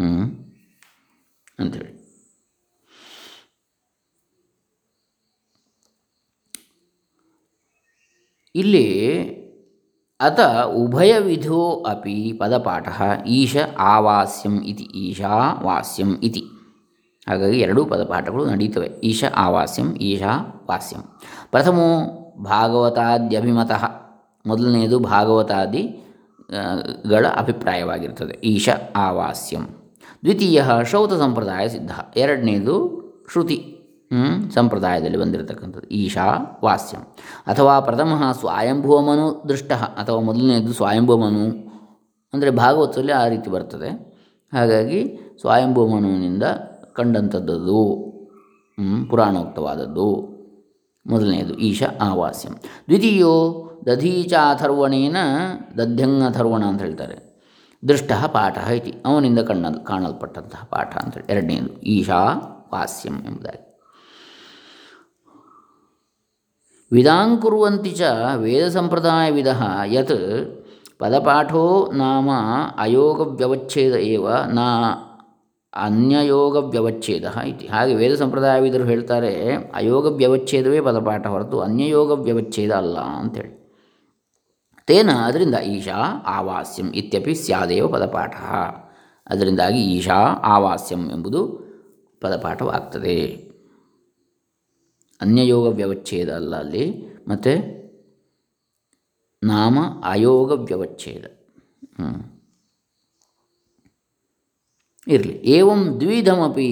[0.00, 0.22] ಹ್ಞೂ
[1.58, 2.04] ಅಂಥೇಳಿ
[8.54, 8.86] ಇಲ್ಲಿ
[10.24, 12.88] ಅತ ಉಭಯವಿಧೋ ಅಪಿ ಪದಪಾಠ
[13.26, 16.42] ಈಶ ಆವಾಸ್ಯಂ ಇತಿ ಈಶಾ ವಾಸ್ಯಂ ಇತಿ
[17.28, 18.86] ಹಾಗಾಗಿ ಎರಡೂ ಪದಪಾಠಗಳು ನಡೀತವೆ.
[18.86, 21.02] ಈಶ ಆವಾಸ್ಯಂ ಈಶಾ ವಾಸ್ಯಂ
[21.50, 21.88] ಪ್ರಥಮೋ
[22.42, 23.84] ಭಾಗವತಾದ್ಯಭಿಮತಃ.
[24.46, 25.82] ಮೊದಲನೆಯದು ಭಾಗವತಾದಿ
[27.08, 28.34] ಗಳ ಅಭಿಪ್ರಾಯವಾಗಿರ್ತದೆ.
[28.44, 29.62] ಈಶ ಆವಾಸ್ಯಂ
[30.24, 31.90] ದ್ವಿತೀಯ ಶ್ರೌತ ಸಂಪ್ರದಾಯ ಸಿದ್ಧ.
[32.16, 32.74] ಎರಡನೇದು
[33.32, 33.58] ಶ್ರುತಿ.
[34.54, 35.88] ಸಂಪ್ರದಾಯದಲ್ಲಿ ಬಂದಿರತಕ್ಕಂಥದ್ದು.
[35.88, 37.02] ಈಶಾ ವಾಸ್ಯಂ.
[37.46, 41.44] ಅಥವಾ ಪ್ರಥಮ ಸ್ವಯಂಭುವಮನು ದೃಷ್ಟ, ಅಥವಾ ಮೊದಲನೆಯದು ಸ್ವಯಂಭುವಮನು
[42.34, 44.14] ಅಂದರೆ ಭಾಗವತದಲ್ಲಿ ಆ ರೀತಿ ಬರ್ತದೆ.
[44.52, 46.42] ಹಾಗಾಗಿ ಸ್ವಯಂಭುವಮನುವಿನಿಂದ
[46.92, 47.80] ಕಂಡಂಥದ್ದು
[49.10, 50.34] ಪುರಾಣೋಕ್ತವಾದದ್ದು.
[51.06, 52.52] ಮೊದಲನೆಯದು ಈಶ ಆವಾಸ್ಯಂ
[52.86, 55.16] ದ್ವಿತೀಯೋ ದಧೀಚಾಥರ್ವಣೇನ
[55.78, 57.16] ದಧ್ಯಂಗಥರ್ವಣ ಅಂತ ಹೇಳ್ತಾರೆ.
[57.88, 58.94] ದೃಷ್ಟ ಪಾಠ ಇತಿ.
[59.06, 62.20] ಅವನಿಂದ ಕಣ್ಣ ಕಾಣಲ್ಪಟ್ಟಂತಹ ಪಾಠ ಅಂತೇಳಿ ಎರಡನೇದು ಈಶಾ
[62.74, 63.73] ವಾಸ್ಯಂ ಎಂಬುದಾಗಿ.
[66.94, 68.02] ವಿಧಾಂಕುರ್ವಂತಿ ಚ
[68.36, 69.46] ವೇದ ಸಂಪ್ರದಾಯವಿದ
[69.86, 70.18] ಯತ್
[70.98, 72.28] ಪದಪಾಠೋ ನಾಮ
[72.78, 74.66] ಅಯೋಗವ್ಯವಚ್ಛೇದ ಏವ ನಾ
[75.76, 77.66] ಅನ್ಯಯೋಗ ವ್ಯವಚ್ಛೇದ ಇತಿ.
[77.66, 83.52] ಹಾಗೆ ವೇದ ಸಂಪ್ರದಾಯವಿದರು ಹೇಳ್ತಾರೆ ಅಯೋಗ ವ್ಯವಚ್ಛೇದವೇ ಪದಪಾಠ ಹೊರತು ಅನ್ಯಯೋಗ ವ್ಯವಚ್ಛೇದ ಅಲ್ಲ ಅಂಥೇಳಿ
[84.86, 88.34] ತೇನ ಅದರಿಂದ ಈಶಾ ಆವಾಸ್ಯಂ ಇತ್ಯಪಿ ಸ್ಯಾದೇವ ಪದಪಾಠ.
[89.26, 91.40] ಅದರಿಂದಾಗಿ ಈಶಾ ಆವಾಸ್ಯಂ ಎಂಬುದು
[92.20, 93.53] ಪದಪಾಠವಾಗ್ತದೆ.
[95.20, 96.84] ಅನ್ಯಯೋಗ ವ್ಯವಚ್ಛೇದ ಅಲ್ಲ ಅಲ್ಲಿ
[97.28, 97.52] ಮತ್ತು
[99.42, 101.24] ನಾಮ ಅಯೋಗ ವ್ಯವಚ್ಛೇದ
[105.06, 105.34] ಇರಲಿ.
[105.56, 106.68] ಏವಂ ದ್ವಿಧಮಪಿ,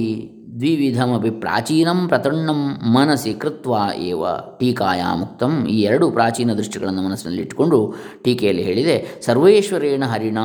[0.61, 2.61] ದ್ವಿವಿಧಮಪಿ ಪ್ರಾಚೀನಂ ಪ್ರತಣ್ಣಂ
[2.94, 4.22] ಮನಸ್ಸಿ ಕೃತ್ವ ಏವ
[4.61, 7.78] ಟೀಕಾಯಾಮುಕ್ತಂ ಈ ಎರಡು ಪ್ರಾಚೀನ ದೃಷ್ಟಿಗಳನ್ನು ಮನಸ್ಸಿನಲ್ಲಿ ಇಟ್ಟುಕೊಂಡು
[8.24, 10.38] ಟೀಕೆಯಲ್ಲಿ ಹೇಳಿದೆ, ಸರ್ವೇಶ್ವರೇಣ ಹರಿಣ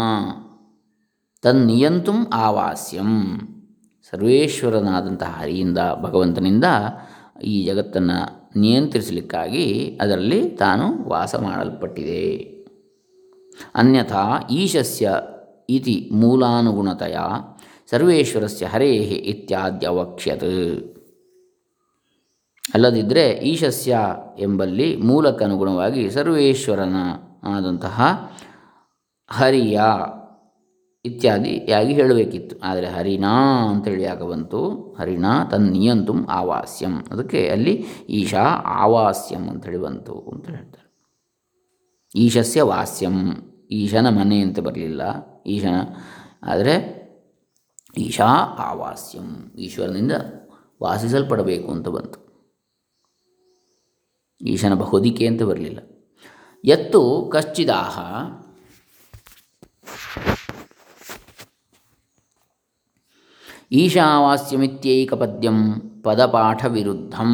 [1.43, 3.13] ತನ್ನಿಯಂತುಂ ಆವಾಸ್ಯಂ.
[4.11, 6.67] ಸರ್ವೇಶ್ವರನಾದಂತಹ ಹರಿಯಿಂದ ಭಗವಂತನಿಂದ
[7.43, 12.57] ಈ ಜಗತ್ತನ್ನು ನಿಯಂತ್ರಿಸಲಿಕ್ಕಾಗಿ ಅದರಲ್ಲಿ ತಾನು ವಾಸ ಮಾಡಲ್ಪಟ್ಟಿದೆ.
[13.75, 15.11] ಅನ್ಯಥಾ ಈಶಸ್ಯ
[15.69, 17.17] ಇತಿ ಮೂಲಾನುಗುಣತೆಯ
[17.89, 20.95] ಸರ್ವೇಶ್ವರಸ್ಯ ಹರೇ ಇತ್ಯಾದ್ಯವಕ್ಷ್ಯತ್.
[22.73, 23.99] ಅಲ್ಲದಿದ್ದರೆ ಈಶಸ್ಯ
[24.39, 26.95] ಎಂಬಲ್ಲಿ ಮೂಲಕ್ಕನುಗುಣವಾಗಿ ಸರ್ವೇಶ್ವರನ
[27.43, 28.01] ಆದಂತಹ
[29.29, 29.81] ಹರಿಯ
[31.07, 32.59] ಇತ್ಯಾದಿಯಾಗಿ ಹೇಳಬೇಕಿತ್ತು.
[32.63, 34.69] ಆದರೆ ಹರಿಣಾ ಅಂತೇಳಿ ಯಾಕೆ ಬಂತು.
[34.99, 36.99] ಹರಿಣಾ ತನ್ನಿಯಂತು ಆವಾಸ್ಯಂ.
[37.11, 40.87] ಅದಕ್ಕೆ ಅಲ್ಲಿ ಈಶಾ ಆವಾಸ್ಯಂ ಅಂತೇಳಿ ಬಂತು ಅಂತ ಹೇಳ್ತಾರೆ.
[42.15, 43.31] ಈಶಸ್ಯ ವಾಸ್ಯಂ.
[43.71, 45.01] ಈಶನ ಮನೆ ಅಂತ ಬರಲಿಲ್ಲ.
[45.47, 45.75] ಈಶನ
[46.43, 46.97] ಆದರೆ
[47.97, 48.25] ಈಶಾ
[48.57, 49.51] ಆವಾಸ್ಯಂ.
[49.59, 50.11] ಈಶ್ವರನಿಂದ
[50.83, 52.19] ವಾಸಿಸಲ್ಪಡಬೇಕು ಅಂತ ಬಂತು.
[54.41, 55.79] ಈಶನ ಬಹುದಿಕೆ ಅಂತ ಬರಲಿಲ್ಲ.
[56.65, 57.99] ಎತ್ತು ಕಶ್ಚಿದಾಹ
[63.71, 65.57] ಈಶಾವಾಸ್ಯಮಿತ್ಯೈಕಪದ್ಯಂ
[66.03, 67.31] ಪದಪಾಠ ವಿರುದ್ಧಂ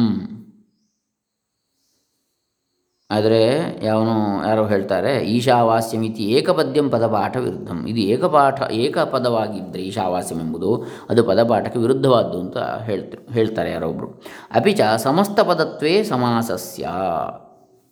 [3.10, 3.40] ಆದರೆ
[3.84, 10.70] ಯಾವನು ಯಾರೋ ಹೇಳ್ತಾರೆ, ಈಶಾವಾಸ್ಯಮಿತಿ ಏಕಪದ್ಯಂ ಪದಪಾಠ ವಿರುದ್ಧಂ ಇದು ಏಕಪಾಠ ಏಕಪದವಾಗಿದ್ದರೆ ಈಶಾವಾಸ್ಯಂ ಎಂಬುದು
[11.10, 14.08] ಅದು ಪದಪಾಠಕ್ಕೆ ವಿರುದ್ಧವಾದ್ದು ಅಂತ ಹೇಳ್ತಾರೆ ಹೇಳ್ತಾರೆ ಯಾರೊಬ್ಬರು
[14.50, 16.90] ಅಪಿಚ ಸಮಸ್ತ ಪದತ್ವೇ ಸಮಾಸಸ್ಯ.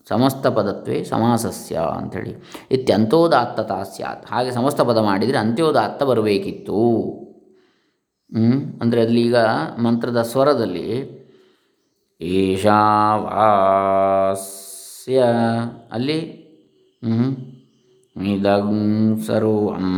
[0.09, 2.33] ಸಮಸ್ತ ಪದತ್ವೇ ಸಮಾಸಸ್ಯ ಅಂಥೇಳಿ.
[2.71, 4.27] ಇತ್ಯಂತೋದಾತ್ತತಾ ಸ್ಯಾತ್.
[4.27, 6.79] ಹಾಗೆ ಸಮಸ್ತ ಪದ ಮಾಡಿದರೆ ಅಂತ್ಯೋದಾತ್ತ ಬರಬೇಕಿತ್ತು.
[8.83, 9.39] ಅಂದರೆ ಅಲ್ಲಿ ಈಗ
[9.79, 10.87] ಮಂತ್ರದ ಸ್ವರದಲ್ಲಿ
[12.21, 12.79] ಈಶಾವಾಸ್ಯ
[15.93, 16.19] ಅಲ್ಲಿ?
[19.27, 19.89] ಸರ್ವಂ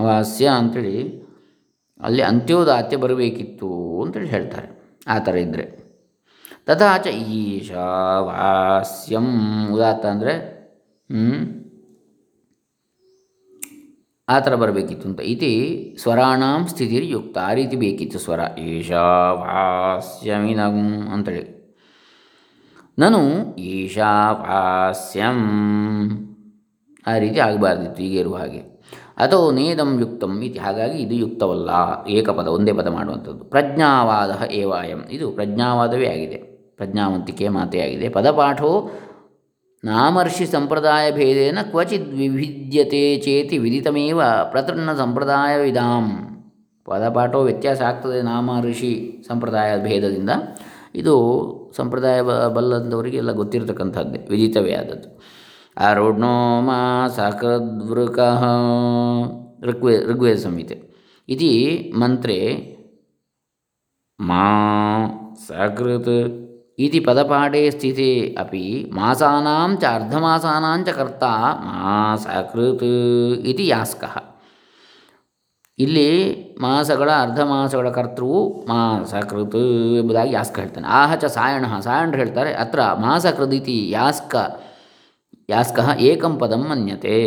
[0.00, 0.96] ವಾಸ್ಯ ಅಂಥೇಳಿ
[2.00, 3.70] ಅಲ್ಲಿ ಅಂತ್ಯೋದಾತ್ಯ ಬರಬೇಕಿತ್ತು
[4.02, 4.68] ಅಂತೇಳಿ ಹೇಳ್ತಾರೆ.
[5.06, 5.64] ಆ ಥರ ಇದ್ದರೆ
[6.66, 7.06] ತಥಾಚ
[7.38, 9.28] ಈಶಾವಾಸ್ಯಂ
[9.74, 10.34] ಉದಾತ್ತ ಅಂದರೆ
[14.28, 15.20] ಆ ಥರ ಬರಬೇಕಿತ್ತು ಅಂತ.
[15.20, 18.40] ಇತಿ ಸ್ವರಾಣಾಂ ಯುಕ್ತ ಆ ರೀತಿ ಬೇಕಿತ್ತು ಸ್ವರ.
[18.58, 21.58] ಈಶಾವಾಸ್ಯಮಿನಂ ಅಂತೇಳಿ.
[22.98, 25.38] ನಾನು ಈಶಾವಾಸ್ಯಂ
[27.06, 28.84] ಆ ರೀತಿ ಆಗಬಾರ್ದಿತ್ತು ಈಗಿರುವ ಹಾಗೆ.
[29.16, 30.58] ಅಥವಾ ನೇದಂ ಯುಕ್ತಂ ಇತಿ.
[30.58, 31.70] ಹಾಗಾಗಿ ಇದು ಯುಕ್ತವಲ್ಲ,
[32.08, 33.44] ಏಕಪದ, ಒಂದೇ ಪದ ಮಾಡುವಂಥದ್ದು.
[33.44, 35.04] ಪ್ರಜ್ಞಾವಾದ ಏವಾಯಂ.
[35.10, 36.70] ಇದು ಪ್ರಜ್ಞಾವಾದವೇ ಆಗಿದೆ.
[36.76, 39.07] ಪ್ರಜ್ಞಾವಂತಿಕೆ ಮಾತೇ ಆಗಿದೆ ಪದಪಾಠವು
[39.84, 46.10] ನಾಮರ್ಷಿ ಸಂಪ್ರದಾಯ ಭೇದೇನ ಕ್ವಚಿತ್ ವಿಭಿದ್ಯತೆ ಚೇತಿ ವಿದಿತಮೇವ ಪ್ರತೃಣ ಸಂಪ್ರದಾಯ ವಿಧಾಂ
[46.84, 50.30] ಪದಪಾಠವು ವ್ಯತ್ಯಾಸ ಆಗ್ತದೆ ನಾಮ ಋಷಿ ಸಂಪ್ರದಾಯ ಭೇದದಿಂದ
[50.94, 51.14] ಇದು
[51.76, 52.22] ಸಂಪ್ರದಾಯ
[52.54, 55.08] ಬಲ್ಲದವರಿಗೆ ಎಲ್ಲ ಗೊತ್ತಿರತಕ್ಕಂಥದ್ದೇ ವಿದಿತವೇ ಆದದ್ದು.
[56.60, 58.18] ಮಾ ಸಕೃದ್ವೃಕ
[59.62, 60.82] ಋಗ್ವೇ ಋಗ್ವೇದ ಸಂಹಿತೆ.
[61.28, 62.36] ಇತಿ ಮಂತ್ರೆ
[64.20, 64.44] ಮಾ
[65.48, 66.47] ಸಕೃತ್
[66.78, 68.10] ಇತಿ ಪದಪಾಠೆ ಸ್ಥಿತಿ
[68.42, 68.64] ಅಪಿ
[68.98, 71.24] ಮಾಸಾನಾಂ ಚ ಅರ್ಧಮಾಸಾನಾಂ ಚ ಕರ್ತ
[71.66, 72.88] ಮಾಸಕೃತ್
[73.52, 74.14] ಇತಿ ಯಾಸ್ಕಃ
[75.78, 76.10] ಇಲ್ಲಿ
[76.60, 78.38] ಮಾಸಗಳ, ಅರ್ಧಮಾಸಗಳ ಕರ್ತೃವು
[78.68, 79.60] ಮಾಸಕೃತ್
[80.00, 80.88] ಎಂಬುದಾಗಿ ಯಾಸ್ಕ ಹೇಳ್ತಾನೆ.
[81.00, 84.34] ಆಹ ಚ ಸಾಯಣ ಸಾಯಣರು ಹೇಳ್ತಾರೆ, ಅತ್ರ ಮಾಸಕೃದಿತಿ ಯಾಸ್ಕ
[85.50, 87.20] ಯಾಸ್ಕ ಏಕಂ ಪದಂ ಮನ್ಯತೆ.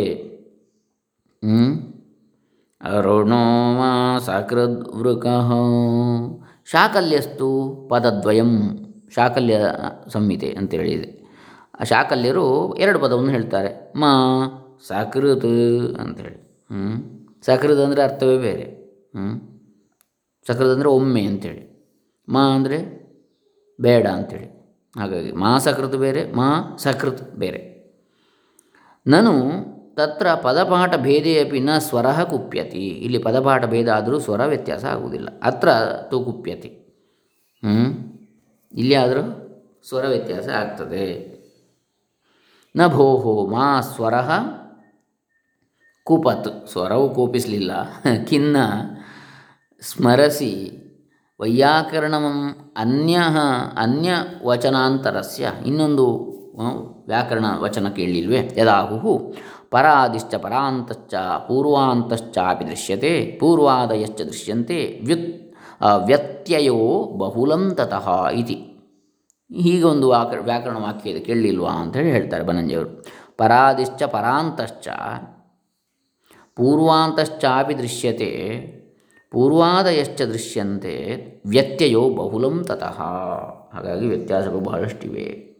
[2.80, 3.44] ಅರುಣೋ
[3.80, 5.26] ಮಾಸಕೃದ್ವೃಕ
[6.72, 7.50] ಶಾಕಲ್ಯಸ್ತು
[7.90, 8.52] ಪದದ್ವಯಂ
[9.14, 9.56] ಶಾಕಲ್ಯ
[10.08, 11.08] ಸಂಹಿತೆ ಅಂತೇಳಿದೆ
[11.80, 13.92] ಆ ಶಾಕಲ್ಯರು ಎರಡು ಪದವನ್ನು ಹೇಳ್ತಾರೆ.
[13.96, 14.10] ಮಾ,
[14.88, 15.50] ಸಕೃತ್
[16.00, 16.38] ಅಂತೇಳಿ
[16.70, 16.90] ಹ್ಞೂ
[17.42, 18.66] ಸಕೃತ್ ಅಂದರೆ ಅರ್ಥವೇ ಬೇರೆ.
[19.16, 19.34] ಹ್ಞೂ
[20.46, 21.62] ಸಕೃತ್ ಅಂದರೆ ಒಮ್ಮೆ ಅಂಥೇಳಿ
[22.28, 22.78] ಮಾ ಅಂದರೆ
[23.80, 24.48] ಬೇಡ ಅಂಥೇಳಿ
[24.96, 27.60] ಹಾಗಾಗಿ ಮಾ ಸಕೃತ್ ಬೇರೆ, ಮಾ ಸಕೃತ್ ಬೇರೆ.
[29.06, 29.32] ನಾನು
[29.94, 32.78] ತತ್ರ ಪದಪಾಠ ಭೇದೆಯಪಿ ನ ಸ್ವರ ಕುಪ್ಯತಿ.
[32.78, 35.28] ಇಲ್ಲಿ ಪದಪಾಠ ಭೇದ ಆದರೂ ಸ್ವರ ವ್ಯತ್ಯಾಸ ಆಗುವುದಿಲ್ಲ.
[35.42, 35.68] ಅತ್ರ
[36.10, 36.70] ತು ಕುಪ್ಯತಿ.
[37.62, 37.84] ಹ್ಞೂ
[38.74, 39.22] ಇಲ್ಲಿ ಆದರೂ
[39.88, 41.32] ಸ್ವರ ವ್ಯತ್ಯಾಸ ಆಗ್ತದೆ.
[42.76, 44.14] ನ ಭೋಹೋ ಮಾ ಸ್ವರ
[46.04, 46.68] ಕೂಪತ್.
[46.68, 47.70] ಸ್ವರವು ಕೂಪಿಸಲಿಲ್ಲ.
[48.26, 48.56] ಖಿನ್ನ
[49.80, 50.78] ಸ್ಮರಸಿ
[51.40, 52.14] ವೈಯಾಕರಣ
[52.76, 53.18] ಅನ್ಯ
[53.76, 54.10] ಅನ್ಯ
[54.44, 56.32] ವಚನಾಂತರಸ್ಯ ಇನ್ನೊಂದು
[57.06, 58.50] ವ್ಯಾಕರಣ ವಚನ ಕೇಳಿಲ್ವೇ?
[58.56, 59.34] ಯದಾಹು
[59.70, 61.14] ಪರಾದಿಶ್ಚ ಪರಾಂತಶ್ಚ
[61.48, 65.41] ಪೂರ್ವಾಂತಶ್ಚಾಪಿ ದೃಶ್ಯತೆ ಪೂರ್ವಾದಯಶ್ಚ ದೃಶ್ಯಂತೆ ವ್ಯುತ್
[66.04, 68.54] ವ್ಯತ್ಯಯೋ ಬಹುಲಂತತಃ ಇತಿ.
[69.54, 73.04] ಹೀಗೆ ಒಂದು ವಾಕ, ವ್ಯಾಕರಣ ವಾಕ್ಯ ಇದೆ, ಕೇಳಲಿಲ್ವಾ ಹೇಳಿ ಹೇಳ್ತಾರೆ ಬನಂಜಿಯವರು.
[73.36, 74.88] ಪರಾದಿಶ್ಚ ಪರಾಂತಶ್ಚ.
[76.56, 78.32] ಪೂರ್ವಾಂತಶ್ಚಾಪಿ ದೃಶ್ಯತೆ,
[79.30, 83.02] ಪೂರ್ವಾದಯಶ್ಚ ದೃಶ್ಯಂತೆ ವ್ಯತ್ಯಯೋ ಬಹುಲಂ ತತಃ
[83.74, 85.52] ಹಾಗಾಗಿ ವ್ಯತ್ಯಾಸಗಳು ಬಹಳಷ್ಟಿವೆ.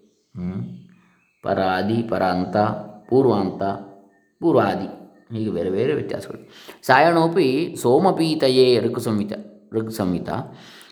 [1.43, 2.57] ಪರಾದಿ, ಪರಾಂತ,
[3.11, 3.63] ಪೂರ್ವಾಂತ,
[4.41, 4.89] ಪೂರ್ವಾದಿ.
[5.37, 6.49] ಹೀಗೆ ಬೇರೆ ಬೇರೆ ವ್ಯತ್ಯಾಸಗಳು.
[6.87, 9.33] ಸಾಯಣೋಪಿ ಸೋಮಪೀತಯೇ ಋಕು ಸಂಹಿತ
[9.73, 10.29] ಋಗ್ ಸಂಹಿತ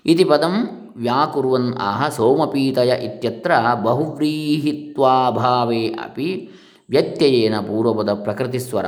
[0.07, 6.51] ಇತಿ ಪದಂ ವ್ಯಾಕುರ್ವನ್ ಆಹ ಸೋಮಪೀತಯ ಇತ್ಯತ್ರ ಬಹುವ್ರೀಹಿತ್ವಾಭಾವೇ ಅಪಿ
[6.90, 8.87] ವ್ಯತ್ಯಯೇನ ಪೂರ್ವಪದ ಪ್ರಕೃತಿಸ್ವರ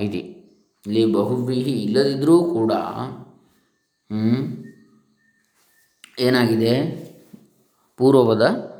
[0.00, 0.42] ಇದೆ
[0.84, 2.72] ಇಲ್ಲಿ ಬಹುವ್ರೀಹಿ ಇಲ್ಲದಿದ್ದರೂ ಕೂಡ
[6.20, 7.02] ಏನಾಗಿದೆ?
[7.98, 8.72] ಪೂರ್ವಪದ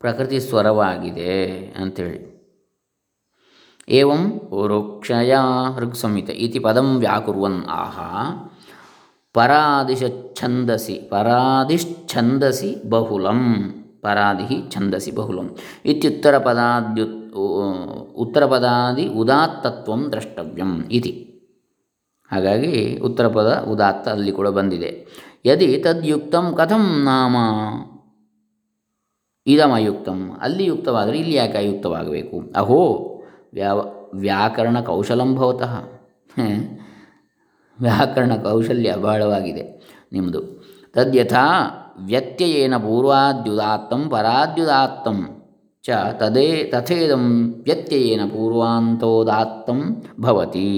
[0.00, 2.30] ಪ್ರಕೃತಿ ಸ್ವರವಾಗಿದೆ ಅಂಥೇಳಿ
[3.88, 5.36] ಏವಂ ಪೂರೋಕ್ಷಯ
[5.78, 6.30] ಋಗ್ಸಂಹಿತ.
[6.44, 8.00] ಇತಿ ಪದಂ ವ್ಯಾಕುರ್ವನ್ ಆಹ
[9.34, 13.40] ಪರಾದಿಶ್ಛಂದಸಿ ಪರಾದಿಶ್ಛಂದಸಿ ಬಹುಲಂ
[14.02, 15.56] ಪರಾದಿ ಛಂದಸಿ ಬಹುಲಂ.
[15.84, 17.06] ಇತ್ಯುತ್ತರ ಪದಾದ್ಯು
[18.14, 21.26] ಉತ್ತರ ಪದಾದಿ ಉದಾತ್ತತ್ವ ದ್ರಷ್ಟವ್ಯಂ ಇತಿ.
[22.32, 25.06] ಹಾಗಾಗಿ ಉತ್ತರ ಪದ ಉದಾತ್ತ ಅಲ್ಲಿ ಕೂಡ ಬಂದಿದೆ.
[25.46, 27.36] ಯದಿ ತದ್ಯುಕ್ತಂ ಕಥಂ ನಾಮ.
[29.46, 32.42] ಇದಮಯುಕ್ತಂ, ಅಲ್ಲಿ ಯುಕ್ತವಾದರೆ ಇಲ್ಲಿ ಯಾಕೆ ಅಯುಕ್ತವಾಗಬೇಕು?
[32.56, 32.78] ಅಹೋ,
[33.52, 33.80] ವ್ಯಾವ,
[34.14, 35.74] ವ್ಯಾಕರಣ ಕೌಶಲಂ ಭವತಃ.
[37.82, 39.62] ವ್ಯಾಕರಣ ಕೌಶಲ್ಯ ಬಹಳವಾಗಿದೆ.
[40.12, 40.40] ನಿಮ್ಮದು
[40.92, 41.46] ತದ್ಯಥಾ
[41.98, 45.26] ವ್ಯತ್ಯಯೇನ ಪೂರ್ವಾದ್ಯುದಾತ್ತಂ ಪರಾದ್ಯುದಾತ್ತಂ
[45.82, 50.70] ಚ ತದೇ ತಥೇದಂ ವ್ಯತ್ಯಯೇನ ಪೂರ್ವಾಂತೋದಾತ್ತಂ ಭವತಿ.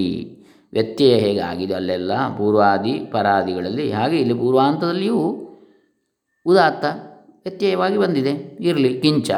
[0.73, 2.27] ವ್ಯತ್ಯಯ ಹೇಗಾಗಿದೆ ಅಲ್ಲೆಲ್ಲ?
[2.37, 5.19] ಪೂರ್ವಾದಿ, ಪರಾದಿಗಳಲ್ಲಿ ಹಾಗೆ ಇಲ್ಲಿ ಪೂರ್ವಾಂತದಲ್ಲಿಯೂ
[6.45, 6.85] ಉದಾತ್ತ
[7.43, 8.57] ವ್ಯತ್ಯಯವಾಗಿ ಬಂದಿದೆ.
[8.59, 9.01] ಇರಲಿ.
[9.01, 9.31] ಕಿಂಚ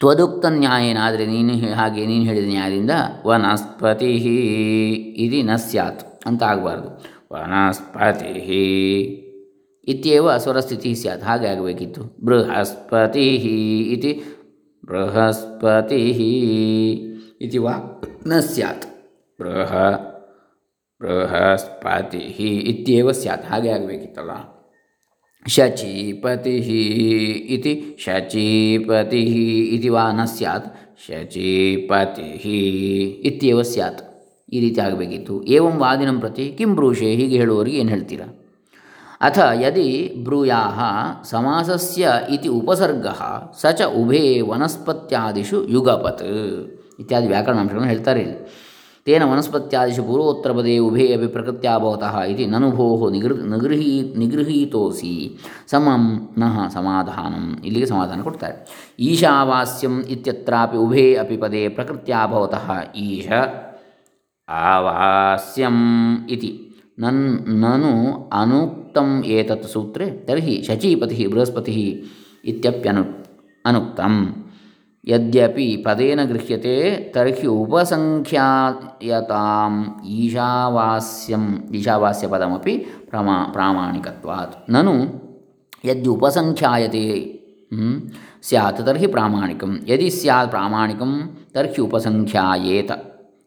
[0.00, 2.94] ತ್ವದುಕ್ತ ನ್ಯಾಯೇನ ಆದರೆ ನೀನು ಹಾಗೆ ನೀನು ಹೇಳಿದ ನ್ಯಾಯದಿಂದ
[3.28, 4.10] ವನಸ್ಪತಿ
[5.24, 6.88] ಇದು ನ ಸ್ಯಾತ್ ಅಂತ ಆಗಬಾರ್ದು.
[7.34, 8.32] ವನಸ್ಪತಿ
[9.92, 12.02] ಇತ್ಯೇವ ಸ್ವರಸ್ಥಿತಿ ಸ್ಯಾತ್, ಹಾಗೆ ಆಗಬೇಕಿತ್ತು.
[12.26, 13.26] ಬೃಹಸ್ಪತಿ
[13.94, 14.12] ಇತಿ
[14.88, 16.00] ಬೃಹಸ್ಪತಿ
[17.44, 17.74] ಇತಿ ವಾ
[18.26, 18.86] ನ ಸ್ಯಾತ್.
[19.38, 19.72] ಬೃಹ
[21.00, 22.24] ಬೃಹಸ್ಪತಿ
[22.72, 24.34] ಇತ್ಯೇವ ಸ್ಯಾತ್, ಹಾಗೆ ಆಗಬೇಕಿತ್ತಲ್ಲ.
[25.48, 26.56] ಶಚೀಪತಿ
[27.48, 29.20] ಇತಿ ಶಚೀಪತಿ
[29.76, 32.28] ಇತಿ ವಾನ ಸ್ಯಾತ್ ಶಚೀಪತಿ
[33.24, 34.02] ಇತ್ಯೇವ ಸ್ಯಾತ್
[34.52, 35.44] ಈ ರೀತಿ ಆಗಬೇಕಿತ್ತು.
[35.44, 38.26] ಏವಂ ವಾದಿನಂ ಪ್ರತಿ, ಕಿಂ ಬ್ರೂಷೆ, ಹೀಗೆ ಹೇಳುವವರಿಗೆ ಏನು ಹೇಳ್ತೀರಾ?
[39.20, 40.80] ಅಥ ಯದಿ ಬ್ರೂಯಾಹ
[41.24, 43.06] ಸಮಾಸಸ್ಯ ಇತಿ ಉಪಸರ್ಗ
[43.62, 46.22] ಸ ಚ ಉಭೇ ವನಸ್ಪತ್ಯಾದಿಷು ಯುಗಪತ್.
[46.98, 48.65] ಇತ್ಯಾದಿ ವ್ಯಾಕರಣಾಂಶಗಳನ್ನು ಹೇಳ್ತಾರೆ ಇಲ್ಲಿ.
[49.06, 55.12] ತೇನ ವನಸ್ಪತ್ಯಾದಿಷು ಪೂರ್ವೋತ್ತರಪದೇ ಉಭೇ ಅಪಿ ಪ್ರಕೃತ್ಯಾ ಭವತಃ ಇತಿ ನನು ಭೋಃ ನಿಗೃ, ನಿಗೃಹೀ, ನಿಗೃಹೀತೋಸಿ
[55.70, 56.04] ಸಮಂ
[56.38, 57.44] ನಃ ಸಮಾಧಾನಂ.
[57.64, 58.56] ಇಲ್ಲಿಗೆ ಸಮಾಧಾನ ಕೊಡ್ತಾರೆ.
[59.00, 62.66] ಈಶಾವಾಸ್ಯಂ ಇತ್ಯತ್ರಾಪಿ ಉಭೇ ಅಪಿ ಪದೇ ಪ್ರಕೃತ್ಯಾ ಭವತಃ
[62.96, 63.28] ಈಶ
[64.48, 65.78] ಆವಾಸ್ಯಂ
[66.30, 66.50] ಇತಿ.
[66.98, 67.22] ನನ್,
[67.60, 67.92] ನನು
[68.32, 70.10] ಅನುಕ್ತಂ ಏತತ್ ಸೂತ್ರೆ.
[70.10, 72.04] ತರ್ಹಿ ಶಚೀಪತಿ ಬೃಹಸ್ಪತಿ
[72.44, 73.04] ಇತ್ಯಪ್ಯನು,
[73.66, 74.45] ಅನುಕ್ತಂ.
[75.06, 78.34] ಯದ್ಯಪಿ ಪದೇನ ಗೃಹ್ಯತೆ ತರ್ಹಿ ಉಪಸಂಖ್ಯಾಯತಾಂ
[80.16, 85.26] ಈಶಾವಾಸ್ಯಂ ಈಶಾವಾಸ್ಯ ಪದಮಪಿ ಪ್ರಮಾ ಪ್ರಾಮಾಣಿಕತ್ವಾತ್ ನನು
[85.86, 87.36] ಯದ್ಯ ಉಪಸಂಖ್ಯಾಯತೆ
[88.42, 92.90] ಸ್ಯಾತ್ ತರ್ಹಿ ಪ್ರಾಮಾಣಿಕಂ ಯದಿ ಸ್ಯಾತ್ ಪ್ರಾಮಾಣಿಕಂ ತರ್ಹಿ ಉಪಸಂಖ್ಯಾಯೇತ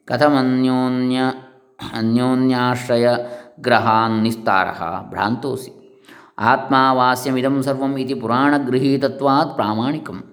[0.07, 1.19] ಕಥಮನ್ಯೋನ್ಯ
[1.95, 3.09] ಅನ್ಯೋನ್ಯಾಶ್ರಯ
[3.59, 4.67] ಗ್ರಹಾನ್ ನಿಸ್ತಾರ
[5.09, 5.71] ಭ್ರಾಂತೋಸಿ
[6.43, 10.28] ಆತ್ಮಾವಾಸ್ಯಮಿದಂ ಸರ್ವಂ ಇತಿ ಪುರಾಣಗೃಹೀತತ್ವಾತ್ ಪ್ರಾಮಾಣಿಕಂ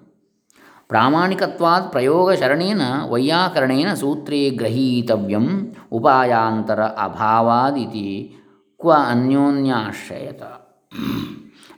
[0.87, 8.35] ಪ್ರಾಮಾಣಿಕತ್ವಾತ್ ಪ್ರಯೋಗಶರಣೇನ ವೈಯಾಕರಣೇನ ಸೂತ್ರೇ ಗ್ರಹೀತವ್ಯಂ ಉಪಾಯಾಂತರ ಅಭಾವಾದಿತಿ
[8.79, 10.41] ಕ್ವ ಅನ್ಯೋನ್ಯಾಶ್ರಯತ.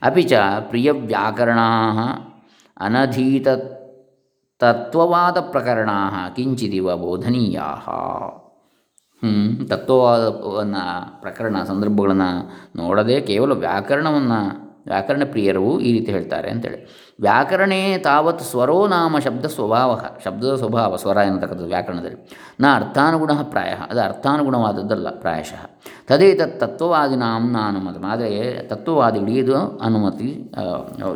[0.02, 1.98] ಅಪಿ ಚ ಪ್ರಿಯವ್ಯಾಕರಣಾಃ
[2.80, 3.48] ಅನಧೀತ
[4.58, 5.90] ತತ್ವವಾದ ಪ್ರಕರಣ
[6.36, 7.60] ಕಿಂಚಿದಿವ ಬೋಧನೀಯ.
[9.68, 16.88] ತತ್ವವಾದವನ್ನು ಪ್ರಕರಣ ಸಂದರ್ಭಗಳನ್ನು ನೋಡದೆ ಕೇವಲ ವ್ಯಾಕರಣವನ್ನು ವ್ಯಾಕರಣ ಪ್ರಿಯರು ಈ ರೀತಿ ಹೇಳ್ತಾರೆ ಅಂತೇಳಿ.
[17.20, 20.00] ವ್ಯಾಕರಣೇ ತಾವತ್ ಸ್ವರೋ ನಾಮ ಶಬ್ದ ಸ್ವಭಾವ.
[20.24, 22.30] ಶಬ್ದದ ಸ್ವಭಾವ, ಸ್ವರ ಎನ್ನತಕ್ಕಂಥದ್ದು ವ್ಯಾಕರಣದಲ್ಲಿ.
[22.60, 23.70] ನ ಅರ್ಥಾನುಗುಣ ಪ್ರಾಯ.
[23.90, 25.66] ಅದು ಅರ್ಥಾನುಗುಣವಾದದ್ದಲ್ಲ, ಪ್ರಾಯಶಃ.
[26.08, 30.52] ತದೇತತ್ ತತ್ವವಾದಿನಾಂ ನಾಮ ಅನುಮತಿ ಆದರೆ ಇದು ಅನುಮತಿ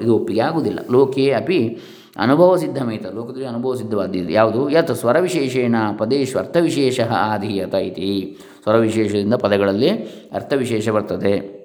[0.03, 0.79] ಇದು ಒಪ್ಪಿಗೆ ಆಗುವುದಿಲ್ಲ.
[0.91, 1.79] ಲೋಕೆ ಅಪಿ
[2.17, 3.07] ಅನುಭವ ಸಿದ್ಧಮೇತ.
[3.07, 4.71] ಲೋಕದಲ್ಲಿ ಅನುಭವ ಸಿದ್ಧವಾದ ಯಾವುದು?
[4.71, 8.39] ಯತ್ ಸ್ವರವಿಶೇಷೇಣ ಪದೇಶು ಅರ್ಥವಿಶೇಷ ಆಧೀಯತ ಇತಿ.
[8.63, 9.91] ಸ್ವರವಿಶೇಷದಿಂದ ಪದಗಳಲ್ಲಿ
[10.35, 11.64] ಅರ್ಥವಿಶೇಷ ಬರ್ತದೆ.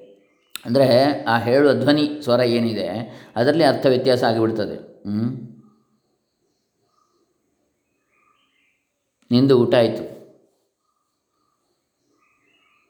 [0.66, 0.88] ಅಂದರೆ
[1.24, 2.88] ಆ ಹೇಳುವ ಧ್ವನಿ ಸ್ವರ ಏನಿದೆ,
[3.36, 4.78] ಅದರಲ್ಲಿ ಅರ್ಥ ವ್ಯತ್ಯಾಸ ಆಗಿಬಿಡ್ತದೆ.
[5.10, 5.28] ಹ್ಞೂ
[9.32, 10.04] ನಿಂದು ಊಟ ಆಯಿತು.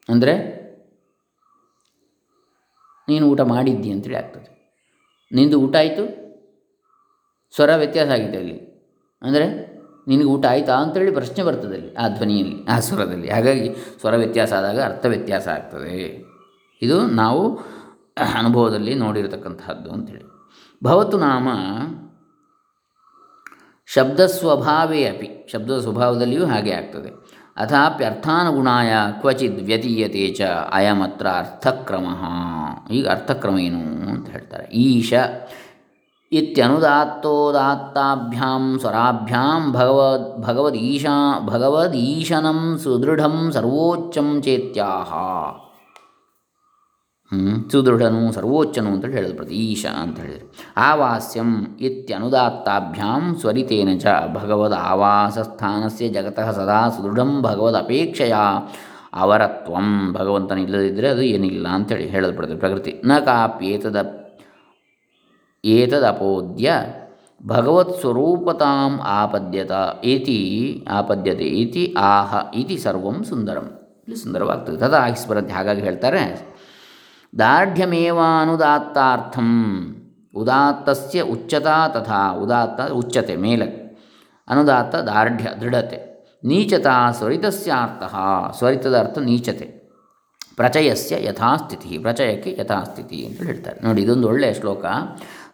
[0.08, 0.34] ಅಂದರೆ
[3.08, 4.48] ನೀನು ಊಟ ಮಾಡಿದ್ದಿ ಅಂತೇಳಿ ಆಗ್ತದೆ.
[5.32, 6.04] ನಿಂದು ಊಟ ಆಯಿತು?
[7.54, 8.56] ಸ್ವರ ವ್ಯತ್ಯಾಸ ಆಗಿದೆ ಅಲ್ಲಿ.
[9.22, 9.46] ಅಂದರೆ
[10.08, 13.28] ನಿನಗೆ ಊಟ ಆಯಿತಾ ಅಂತೇಳಿ ಪ್ರಶ್ನೆ ಬರ್ತದೆ ಅಲ್ಲಿ ಆ ಧ್ವನಿಯಲ್ಲಿ, ಆ ಸ್ವರದಲ್ಲಿ.
[13.30, 13.66] ಹಾಗಾಗಿ
[14.00, 15.94] ಸ್ವರ ವ್ಯತ್ಯಾಸ ಆದಾಗ ಅರ್ಥ ವ್ಯತ್ಯಾಸ ಆಗ್ತದೆ.
[16.82, 17.60] ಇದು ನಾವು
[18.34, 20.24] ಅನುಭವದಲ್ಲಿ ನೋಡಿರತಕ್ಕಂತಹದ್ದು ಅಂಥೇಳಿ.
[20.84, 21.48] ಭವತ್ತು ನಾಮ
[23.94, 25.48] ಶಬ್ದ ಸ್ವಭಾವೇ ಅಪಿ.
[25.52, 27.30] ಶಬ್ದ ಸ್ವಭಾವದಲ್ಲಿಯೂ ಹಾಗೆ ಆಗ್ತದೆ.
[27.56, 30.40] ಅಥಾಪ್ಯರ್ಥಾನುಗುಣಾಯ ಕ್ವಚಿದ್ ವ್ಯತೀಯತೆ ಚ
[30.72, 32.06] ಅಯಮತ್ರ ಅರ್ಥಕ್ರಮ.
[32.90, 34.64] ಈಗ ಅರ್ಥಕ್ರಮ ಏನು ಅಂತ ಹೇಳ್ತಾರೆ.
[34.64, 35.12] ಈಶ
[36.32, 45.12] ಇತ್ಯನುದಾತ್ತೋದಾತ್ತಾಭ್ಯಾಂ ಸ್ವರಾಭ್ಯಾಂ ಭಗವದ್ ಭಗವದೀಶಾ ಭಗವದೀಶನಂ ಸುದೃಢಂ ಸರ್ವೋಚ್ಚಂ ಚೇತ್ಯಾಹ.
[47.72, 50.54] ಸುದೃಢನು ಸರ್ವೋಚ್ಚನು ಅಂತೇಳಿ ಹೇಳಿದ ಪ್ರತಿ ಈಶ ಅಂತ ಹೇಳಿದರು.
[50.76, 58.34] ಆವಾಸ್ಯಂ ಇತ್ಯನುದಾತ್ತಾಭ್ಯಾಂ ಸ್ವರಿತೇನ ಚ ಭಗವದ್ ಆವಾಸಸ್ಥಾನಸ್ಯ ಜಗತಃ ಸದಾ ಸುದೃಢಂ ಭಗವದ್ ಅಪೇಕ್ಷೆಯ
[59.14, 60.12] ಅವರತ್ವಂ.
[60.12, 63.02] ಭಗವಂತನ ಇಲ್ಲದಿದ್ದರೆ ಅದು ಏನಿಲ್ಲ ಅಂತೇಳಿ ಹೇಳಲ್ಪಡ್ತದೆ ಪ್ರಕೃತಿ.
[63.04, 63.96] ನ ಕಾಪ್ಯೇತದ
[65.64, 66.72] ಏತದಪೋದ್ಯ
[67.46, 69.70] ಭಗವತ್ ಸ್ವರೂಪತಾಂ ಆಪದ್ಯತ
[70.04, 70.40] ಇತಿ
[70.90, 73.66] ಆಪದ್ಯತೆ ಇತಿ ಆಹ ಇತಿ ಸರ್ವಂ ಸುಂದರಂ.
[74.08, 74.76] ಇಲ್ಲಿ ಸುಂದರವಾಗ್ತದೆ.
[74.76, 76.49] ತದಾ ಸ್ಮರತಿ ಹಾಗಾಗಿ ಹೇಳ್ತಾರೆ.
[77.38, 79.94] ದಾರ್ಢ್ಯಮೇವಾನುದಾತ್ತಾರ್ಥಂ.
[80.36, 83.98] ಉದಾತ್ತಸ್ಯ ಉಚ್ಚತಾ ತಥಾ ಉದಾತ್ತ ಉಚ್ಚತೆ ಮೇಲೆ.
[84.48, 86.10] ಅನುದಾತ್ತ ದಾರ್ಢ್ಯ ದೃಢತೆ.
[86.44, 88.14] ನೀಚತಾ ಸ್ವರಿತಸ್ಯಾರ್ಥ.
[88.58, 89.80] ಸ್ವರಿತದ ಅರ್ಥ ನೀಚತೆ.
[90.56, 91.98] ಪ್ರಚಯಸ್ಯ ಯಥಾಸ್ಥಿತಿ.
[91.98, 93.80] ಪ್ರಚಯಕ್ಕೆ ಯಥಾಸ್ಥಿತಿ ಅಂತ ಹೇಳ್ತಾರೆ.
[93.80, 94.84] ನೋಡಿ, ಇದೊಂದು ಒಳ್ಳೆಯ ಶ್ಲೋಕ.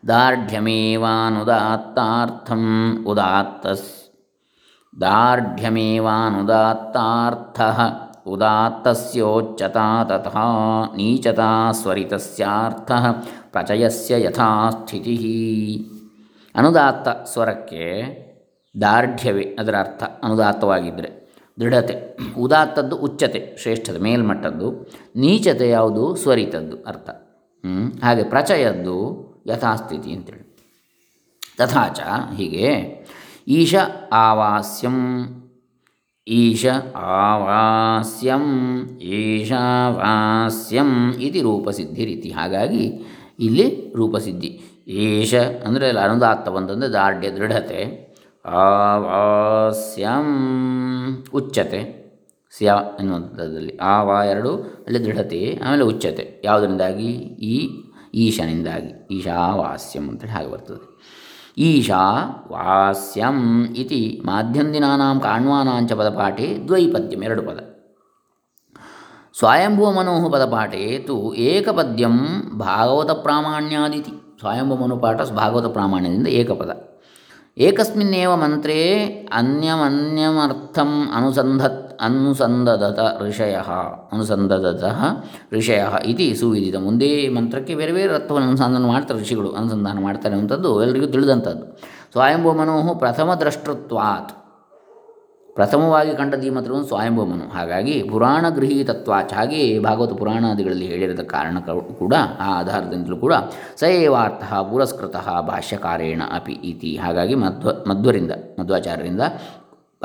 [0.09, 3.05] ದಾರ್ಢ್ಯಮೇವಾನುದಾತ್ತಾರ್ಥಂ.
[3.07, 4.17] ಉದಾತ್ತಸ್.
[5.01, 7.61] ದಾರ್ಢ್ಯಮೇವಾನುದಾತ್ತಾರ್ಥ.
[8.27, 12.93] ಉದಾತ್ತಸ್ಯೋಚ್ಚತಾ ತಥಾ ನೀಚತಾ ಸ್ವರಿತಸ್ಯಾರ್ಥ
[13.51, 15.87] ಪ್ರಚಯಸ್ಯ ಯಥಾಸ್ಥಿತಿ
[16.55, 18.27] ಅನುದಾತ್ತ ಸ್ವರಕ್ಕೆ
[18.81, 21.27] ದಾರ್ಢ್ಯವೇ ಅದರ ಅರ್ಥ ಅನುದಾತ್ತವಾಗಿದ್ದರೆ.
[21.61, 24.71] ದೃಢತೆ, ಉದಾತ್ತದ್ದು ಉಚ್ಚತೆ, ಶ್ರೇಷ್ಠತೆ, ಮೇಲ್ಮಟ್ಟದ್ದು.
[25.17, 26.17] ನೀಚತೆ ಯಾವುದು?
[26.17, 27.11] ಸ್ವರಿತದ್ದು ಅರ್ಥ.
[28.05, 30.57] ಹಾಗೆ ಪ್ರಚಯದ್ದು ಯಥಾಸ್ಥಿತಿ ಅಂತೇಳಿ.
[31.59, 32.01] ತಥಾಚ
[32.35, 32.97] ಹೀಗೆ
[33.49, 33.75] ಈಶ
[34.13, 35.27] ಆವಾಸ್ಯಂ
[36.29, 38.43] ಈಶ ಆವಾಸ್ಯಂ
[39.03, 43.05] ಈಶಾವಾಸ್ಯಂ ಈ ರೂಪಸಿದ್ಧಿ ರೀತಿ ಹಾಗಾಗಿ
[43.41, 44.61] ಇಲ್ಲಿ ರೂಪಸಿದ್ಧಿ.
[44.87, 45.35] ಈಶ
[45.67, 48.07] ಅಂದರೆ ಅಲ್ಲಿ ಅನುದಾತ್ತ ಬಂತಂದರೆ ದಾರ್ಢ್ಯ, ದೃಢತೆ.
[48.45, 50.27] ಆವಾಸ್ಯಂ
[51.35, 52.07] ಉಚ್ಚತೆ.
[52.51, 56.43] ಸ್ಯ ಎನ್ನುವಂಥದ್ದಲ್ಲಿ ಆವಾ ಎರಡು, ಅಲ್ಲಿ ದೃಢತೆ, ಆಮೇಲೆ ಉಚ್ಚತೆ.
[56.45, 57.39] ಯಾವುದರಿಂದಾಗಿ?
[57.53, 57.71] ಈ
[58.15, 59.09] ಈಶನಿಂದಾಗಿ.
[59.11, 60.96] ಈಶಾವಾಸ್ಯಂ ಅಂತೇಳಿ ಹಾಗೆ ಬರ್ತದೆ.
[61.57, 62.01] ಈಶಾ
[62.51, 63.37] ವಾಸ್ಯಂ
[63.77, 67.61] ಇತಿ ಮಾಧ್ಯಂದಿನಾನಾಂ ಕಾಣ್ವಾನಾಂಚ ಪದಪಾಠೆ ದ್ವೈಪದ್ಯಂ ಎರಡು ಪದ
[69.35, 72.17] ಸ್ವಯಂಭುವ ಮನೋಹ ಪದಪಾಠೆ ತು ಏಕಪದ್ಯಂ
[72.59, 76.75] ಭಾಗವತ ಪ್ರಾಮಾಣ್ಯಾದಿತಿ ಸ್ವಯಂಭುವ ಮನುಪಾಠ ಭಾಗವತ ಪ್ರಾಮಾಣ್ಯದಿಂದ ಏಕಪದ
[77.59, 78.79] ಏಕಸ್ಮಿನ್ನೇವ ಮಂತ್ರೇ
[79.33, 83.55] ಅನ್ಯಮನ್ಯಮರ್ಥಂ ಅನುಸಂಧತ್ ಅನುಸಂಧದತ ಋಷಯ
[84.13, 85.05] ಅನುಸಂಧದತಃ
[85.53, 86.77] ಋಷಯ ಇತಿ ಸುವಿದಿತ.
[86.77, 91.79] ಮುಂದೆ ಮಂತ್ರಕ್ಕೆ ಬೇರೆ ಬೇರೆ ಅರ್ಥವನ್ನು ಅನುಸಂಧಾನ ಮಾಡ್ತಾರೆ ಋಷಿಗಳು, ಅನುಸಂಧಾನ ಮಾಡ್ತಾರೆ ಅಂಥದ್ದು ಎಲ್ಲರಿಗೂ ತಿಳಿದಂಥದ್ದು.
[92.13, 94.33] ಸ್ವಯಂಭೂ ಮನೋಹು ಪ್ರಥಮ ದ್ರಷ್ಟೃತ್ವಾತ್.
[95.55, 99.33] ಪ್ರಥಮವಾಗಿ ಕಂಡದ್ದು ಈ ಮಂತ್ರವನ್ನು ಸ್ವಯಂಭೂಮನು ಹಾಗಾಗಿ ಪುರಾಣ ಗೃಹೀತತ್ವಾಚ.
[99.33, 101.59] ಹಾಗೆಯೇ ಭಾಗವತ ಪುರಾಣಾದಿಗಳಲ್ಲಿ ಹೇಳಿರದ ಕಾರಣ
[101.99, 103.33] ಕೂಡ, ಆ ಆಧಾರದಿಂದಲೂ ಕೂಡ
[103.77, 106.97] ಸಯೇವಾರ್ಥ ಪುರಸ್ಕೃತ ಭಾಷ್ಯಕಾರೇಣ ಅಪಿ ಇತಿ.
[106.97, 108.31] ಹಾಗಾಗಿ ಮಧ್ವ, ಮಧ್ವರಿಂದ,
[108.61, 109.21] ಮಧ್ವಾಚಾರ್ಯರಿಂದ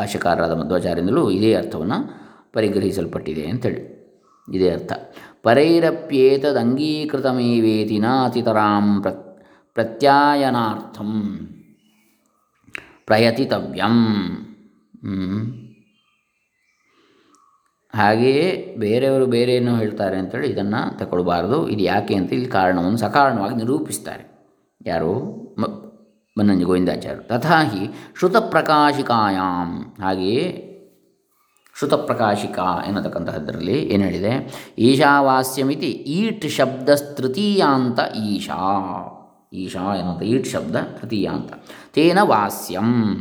[0.01, 1.95] ಭಾಷ್ಯಕಾರರಾದ ಮಧ್ವಾಚಾರ್ಯರಿಂದಲೂ ಇದೇ ಅರ್ಥವನ್ನು
[2.53, 4.01] ಪರಿಗ್ರಹಿಸಲ್ಪಟ್ಟಿದೆ ಅಂತೇಳಿ.
[4.53, 4.91] ಇದೇ ಅರ್ಥ.
[5.43, 9.11] ಪರೈರಪ್ಯೇತದಂಗೀಕೃತಮೇವೇತಿ ನಾತಿತರಾಂ ಪ್ರ,
[9.73, 11.39] ಪ್ರತ್ಯಾಯನಾರ್ಥಂ
[13.05, 14.27] ಪ್ರಯತಿತವ್ಯಂ.
[17.95, 21.69] ಹಾಗೆಯೇ ಬೇರೆಯವರು ಬೇರೆ ಏನೋ ಹೇಳ್ತಾರೆ ಅಂತೇಳಿ ಇದನ್ನು ತಗೊಳ್ಬಾರ್ದು.
[21.69, 24.31] ಇದು ಯಾಕೆ ಅಂತ ಇಲ್ಲಿ ಕಾರಣವನ್ನು ಸಕಾರಣವಾಗಿ ನಿರೂಪಿಸ್ತಾರೆ.
[24.85, 25.41] ಯಾರು?
[26.39, 27.27] ಬನ್ನಂಜಿ ಗೋವಿಂದಾಚಾರ್ಯರು.
[27.27, 30.67] ತಥಾ ಹಿ ಶ್ರುತಪ್ರಕಾಶಿಕಾಯಾಮ್ ಹಾಗೆಯೇ
[31.77, 34.53] ಶ್ರುತಪ್ರಕಾಶಿಕಾ ಎನ್ನತಕ್ಕಂತಹದ್ದರಲ್ಲಿ ಏನು ಹೇಳಿದೆ?
[34.77, 38.57] ಈಶಾವಾಸ್ಯಮಿತಿ ಈಟ್ ಶಬ್ದ ತೃತೀಯಾಂತ ಈಶಾ.
[39.53, 41.53] ಈಶಾ ಎನ್ನುವಂಥ ಈಟ್ ಶಬ್ದ ತೃತೀಯಾಂತ.
[41.93, 43.13] ತೇನ ವಾಸ್ಯಂ.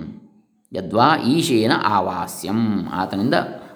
[0.72, 2.88] ಯದ್ವಾ ಈಶೇನ ಆವಾಸ್ಯಂ.
[2.92, 3.34] ಆತನಿಂದ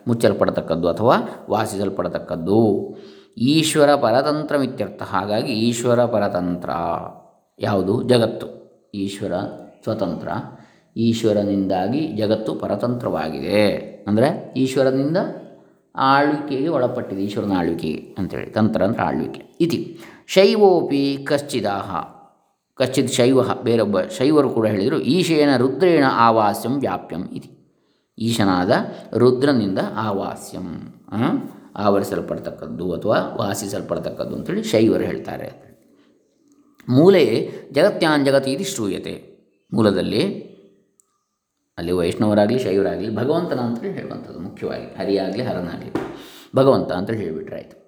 [0.08, 1.16] ಮುಚ್ಚಲ್ಪಡತಕ್ಕದ್ದು ಅಥವಾ
[1.50, 2.88] ವಾಸಿಸಲ್ಪಡತಕ್ಕದ್ದು.
[3.38, 5.02] ಈಶ್ವರ ಪರತಂತ್ರಮಿತ್ಯರ್ಥ.
[5.02, 6.70] ಹಾಗಾಗಿ ಈಶ್ವರ ಪರತಂತ್ರ.
[7.58, 8.02] ಯಾವುದು?
[8.02, 8.53] ಜಗತ್ತು.
[8.94, 9.33] ಈಶ್ವರ
[9.85, 10.28] ಸ್ವತಂತ್ರ.
[10.96, 13.62] ಈಶ್ವರನಿಂದಾಗಿ ಜಗತ್ತು ಪರತಂತ್ರವಾಗಿದೆ.
[14.07, 15.16] ಅಂದರೆ ಈಶ್ವರನಿಂದ
[15.94, 19.42] ಆಳ್ವಿಕೆಗೆ ಒಳಪಟ್ಟಿದೆ, ಈಶ್ವರನ ಆಳ್ವಿಕೆಗೆ ಅಂತೇಳಿ, ತಂತ್ರ ಅಂದರೆ ಆಳ್ವಿಕೆ.
[19.61, 21.90] ಇತಿ, ಶೈವೋಪಿ ಕಶ್ಚಿದಾಹ.
[22.78, 27.50] ಕಶ್ಚಿತ್ ಶೈವ, ಬೇರೊಬ್ಬ ಶೈವರು ಕೂಡ ಹೇಳಿದರು, ಈಶೇನ ರುದ್ರೇಣ ಆವಾಸ್ಯಂ ವ್ಯಾಪ್ಯಂ ಇತಿ.
[28.18, 28.72] ಈಶನಾದ
[29.16, 30.66] ರುದ್ರನಿಂದ ಆವಾಸ್ಯಂ
[31.76, 35.73] ಆವರಿಸಲ್ಪಡ್ತಕ್ಕದ್ದು ಅಥವಾ ವಾಸಿಸಲ್ಪಡ್ತಕ್ಕದ್ದು ಅಂತೇಳಿ ಶೈವರು ಹೇಳ್ತಾರೆ.
[36.88, 39.35] ಮೂಲೆ ಜಗತ್ಯಾಂಜಗತಿ ಇದು ಶ್ರೂಯತೆ.
[39.72, 40.54] ಮೂಲದಲ್ಲಿ
[41.78, 44.85] ಅಲ್ಲಿ ವೈಷ್ಣವರಾಗಲಿ, ಶೈವರಾಗಲಿ, ಭಗವಂತನ ಅಂತೇಳಿ ಹೇಳುವಂಥದ್ದು ಮುಖ್ಯವಾಗಿ.
[44.85, 45.92] ಹರಿಯಾಗಲಿ, ಹರನಾಗಲಿ.
[46.56, 47.85] ಭಗವಂತ ಅಂತೇಳಿ ಹೇಳಿಬಿಟ್ರೆ ಆಯಿತು.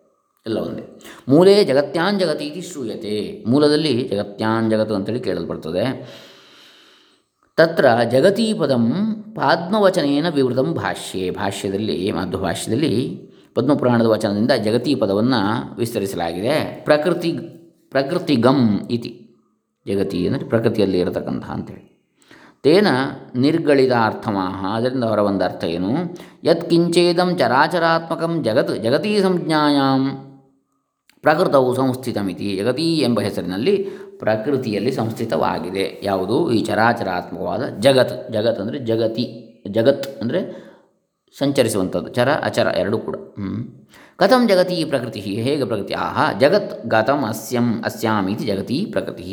[0.47, 1.01] ಎಲ್ಲ ಒಂದೇ.
[1.29, 3.45] ಮೂಲೆ ಜಗತ್ಯಾಂಜಗತಿ ಇದು ಶ್ರೂಯತೆ.
[3.47, 6.09] ಮೂಲದಲ್ಲಿ ಜಗತ್ಯಾಂಜಗತು ಅಂತೇಳಿ ಕೇಳಲ್ಪಡ್ತದೆ.
[7.57, 8.93] ತತ್ರ ಜಗತೀ ಪದಂ
[9.37, 11.31] ಪದ್ಮವಚನೇನ ವಿವೃತಂ ಭಾಷ್ಯೆ.
[11.31, 13.23] ಭಾಷ್ಯದಲ್ಲಿ ಮಾಧ್ಯ ಭಾಷ್ಯದಲ್ಲಿ
[13.55, 16.83] ಪದ್ಮಪುರಾಣದ ವಚನದಿಂದ ಜಗತೀ ಪದವನ್ನು ವಿಸ್ತರಿಸಲಾಗಿದೆ.
[16.85, 17.39] ಪ್ರಕೃತಿ
[17.97, 19.11] ಪ್ರಕೃತಿ ಗಮ್ ಇತಿ.
[19.87, 21.85] ಜಗತಿ ಅಂದರೆ ಪ್ರಕೃತಿಯಲ್ಲಿ ಇರತಕ್ಕಂತಹ ಅಂತೇಳಿ.
[22.63, 22.87] ತೇನ
[23.37, 25.91] ನಿರ್ಗಳಿತಾರ್ಥಮಾಹ ಅದರಿಂದ ಅವರ ಒಂದು ಅರ್ಥ ಏನು?
[26.45, 30.03] ಯತ್ಕಿಂಚೇದಂ ಚರಾಚರಾತ್ಮಕಂ ಜಗತ್ ಜಗತೀ ಸಂಜ್ಞಾಯಾಂ
[31.23, 32.57] ಪ್ರಕೃತವು ಸಂಸ್ಥಿತಮಿತಿ.
[32.57, 33.77] ಜಗತಿ ಎಂಬ ಹೆಸರಿನಲ್ಲಿ
[34.19, 36.01] ಪ್ರಕೃತಿಯಲ್ಲಿ ಸಂಸ್ಥಿತವಾಗಿದೆ.
[36.03, 36.53] ಯಾವುದು?
[36.53, 38.33] ಈ ಚರಾಚರಾತ್ಮಕವಾದ ಜಗತ್.
[38.33, 39.27] ಜಗತ್ ಅಂದರೆ ಜಗತಿ.
[39.71, 40.41] ಜಗತ್ ಅಂದರೆ
[41.39, 42.09] ಸಂಚರಿಸುವಂಥದ್ದು.
[42.09, 43.17] ಚರ, ಅಚರ ಎರಡೂ ಕೂಡ.
[44.19, 45.95] ಕಥಂ ಜಗತಿ ಪ್ರಕೃತಿ ಹೇಗೆ ಪ್ರಕೃತಿ?
[45.95, 49.25] ಆಹ, ಜಗತ್ ಗತಂ ಅಸ್ಯಂ, ಅಸ್ಯಾಮಿತಿ ಜಗತಿ ಪ್ರಕೃತಿ.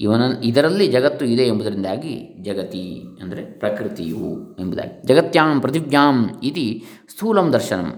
[0.00, 5.06] ಇವನ, ಇದರಲ್ಲಿ ಜಗತ್ತು ಇದೆ ಎಂಬುದರಿಂದಾಗಿ ಜಗತಿ ಅಂದರೆ ಪ್ರಕೃತಿಯು ಎಂಬುದಾಗಿ.
[5.06, 7.90] ಜಗತ್ಯಾಂ ಪೃಥಿವ್ಯಾಂ ಇತಿ ಸ್ಥೂಲಂ ದರ್ಶನಂ.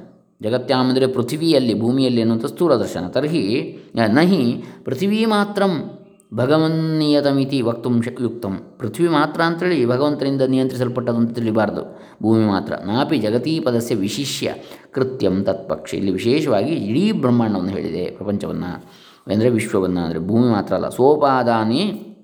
[0.43, 3.09] ಜಗತ್ಯಾಂ ಅಂದರೆ ಪೃಥಿವಿಯಲ್ಲಿ, ಭೂಮಿಯಲ್ಲಿ ಅನ್ನುವಂಥ ಸ್ಥೂಲ ದರ್ಶನ.
[3.09, 3.45] ತರ್ಹಿ
[3.95, 4.43] ನಹಿ,
[4.85, 5.73] ಪೃಥಿವೀ ಮಾತ್ರಂ
[6.35, 7.91] ಭಗವನ್ನಿಯತಮಿತಿ ವಕ್ತು
[8.23, 12.01] ಯುಕ್ತಂ ಪೃಥ್ವಿ ಮಾತ್ರ ಅಂತೇಳಿ ಭಗವಂತನಿಂದ ನಿಯಂತ್ರಿಸಲ್ಪಟ್ಟದು ಅಂತ ತಿಳಿಬಾರ್ದು.
[12.23, 12.73] ಭೂಮಿ ಮಾತ್ರ.
[12.73, 14.55] ನಾಪಿ ಜಗತೀ ಪದಸ್ಯ ವಿಶಿಷ್ಯ
[14.93, 15.95] ಕೃತ್ಯಂ ತತ್ಪಕ್ಷ.
[15.95, 18.85] ಇಲ್ಲಿ ವಿಶೇಷವಾಗಿ ಇಡೀ ಬ್ರಹ್ಮಾಂಡವನ್ನು ಹೇಳಿದೆ ಪ್ರಪಂಚವನ್ನು.
[19.27, 20.01] ಅಂದರೆ ವಿಶ್ವವನ್ನು.
[20.01, 20.89] ಅಂದರೆ ಭೂಮಿ ಮಾತ್ರ ಅಲ್ಲ.
[20.89, 22.16] ಸೋಪಾದಾನಿ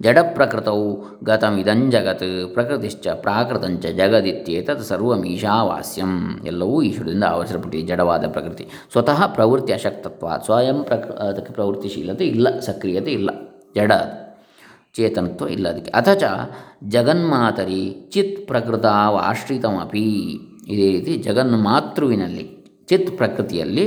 [0.00, 10.26] ಜಡಪ್ರಕೃತವು ಗತಮಿದಂ ಜಗತ್ ಪ್ರಕೃತಿಶ್ಚ ಪ್ರಾಕೃತಂಚ ಜಗದಿತ್ಯೇತತ್ ಸರ್ವಮೀಶಾವಾಸ್ಯಂ ಎಲ್ಲವೂ ಈಶ್ವರದಿಂದ ಆವರಿಸಲ್ಪಟ್ಟಿದೆ ಜಡವಾದ ಪ್ರಕೃತಿ ಸ್ವತಃ ಪ್ರವೃತ್ತಿ ಅಶಕ್ತತ್ವ
[10.44, 13.30] ಸ್ವಯಂ ಪ್ರಕೃ ಅದಕ್ಕೆ ಪ್ರವೃತ್ತಿಶೀಲತೆ ಇಲ್ಲ ಸಕ್ರಿಯತೆ ಇಲ್ಲ
[13.76, 13.92] ಜಡ
[14.96, 16.24] ಚೇತನತ್ವ ಇಲ್ಲ ಅದಕ್ಕೆ ಅಥಚ
[16.84, 20.04] ಜಗನ್ಮಾತರಿ ಚಿತ್ ಪ್ರಕೃತಾವಾಶ್ರಿತಮಪಿ
[20.68, 22.44] ಇದೇ ರೀತಿ ಜಗನ್ಮಾತೃವಿನಲ್ಲಿ
[22.88, 23.84] ಚಿತ್ ಪ್ರಕೃತಿಯಲ್ಲಿ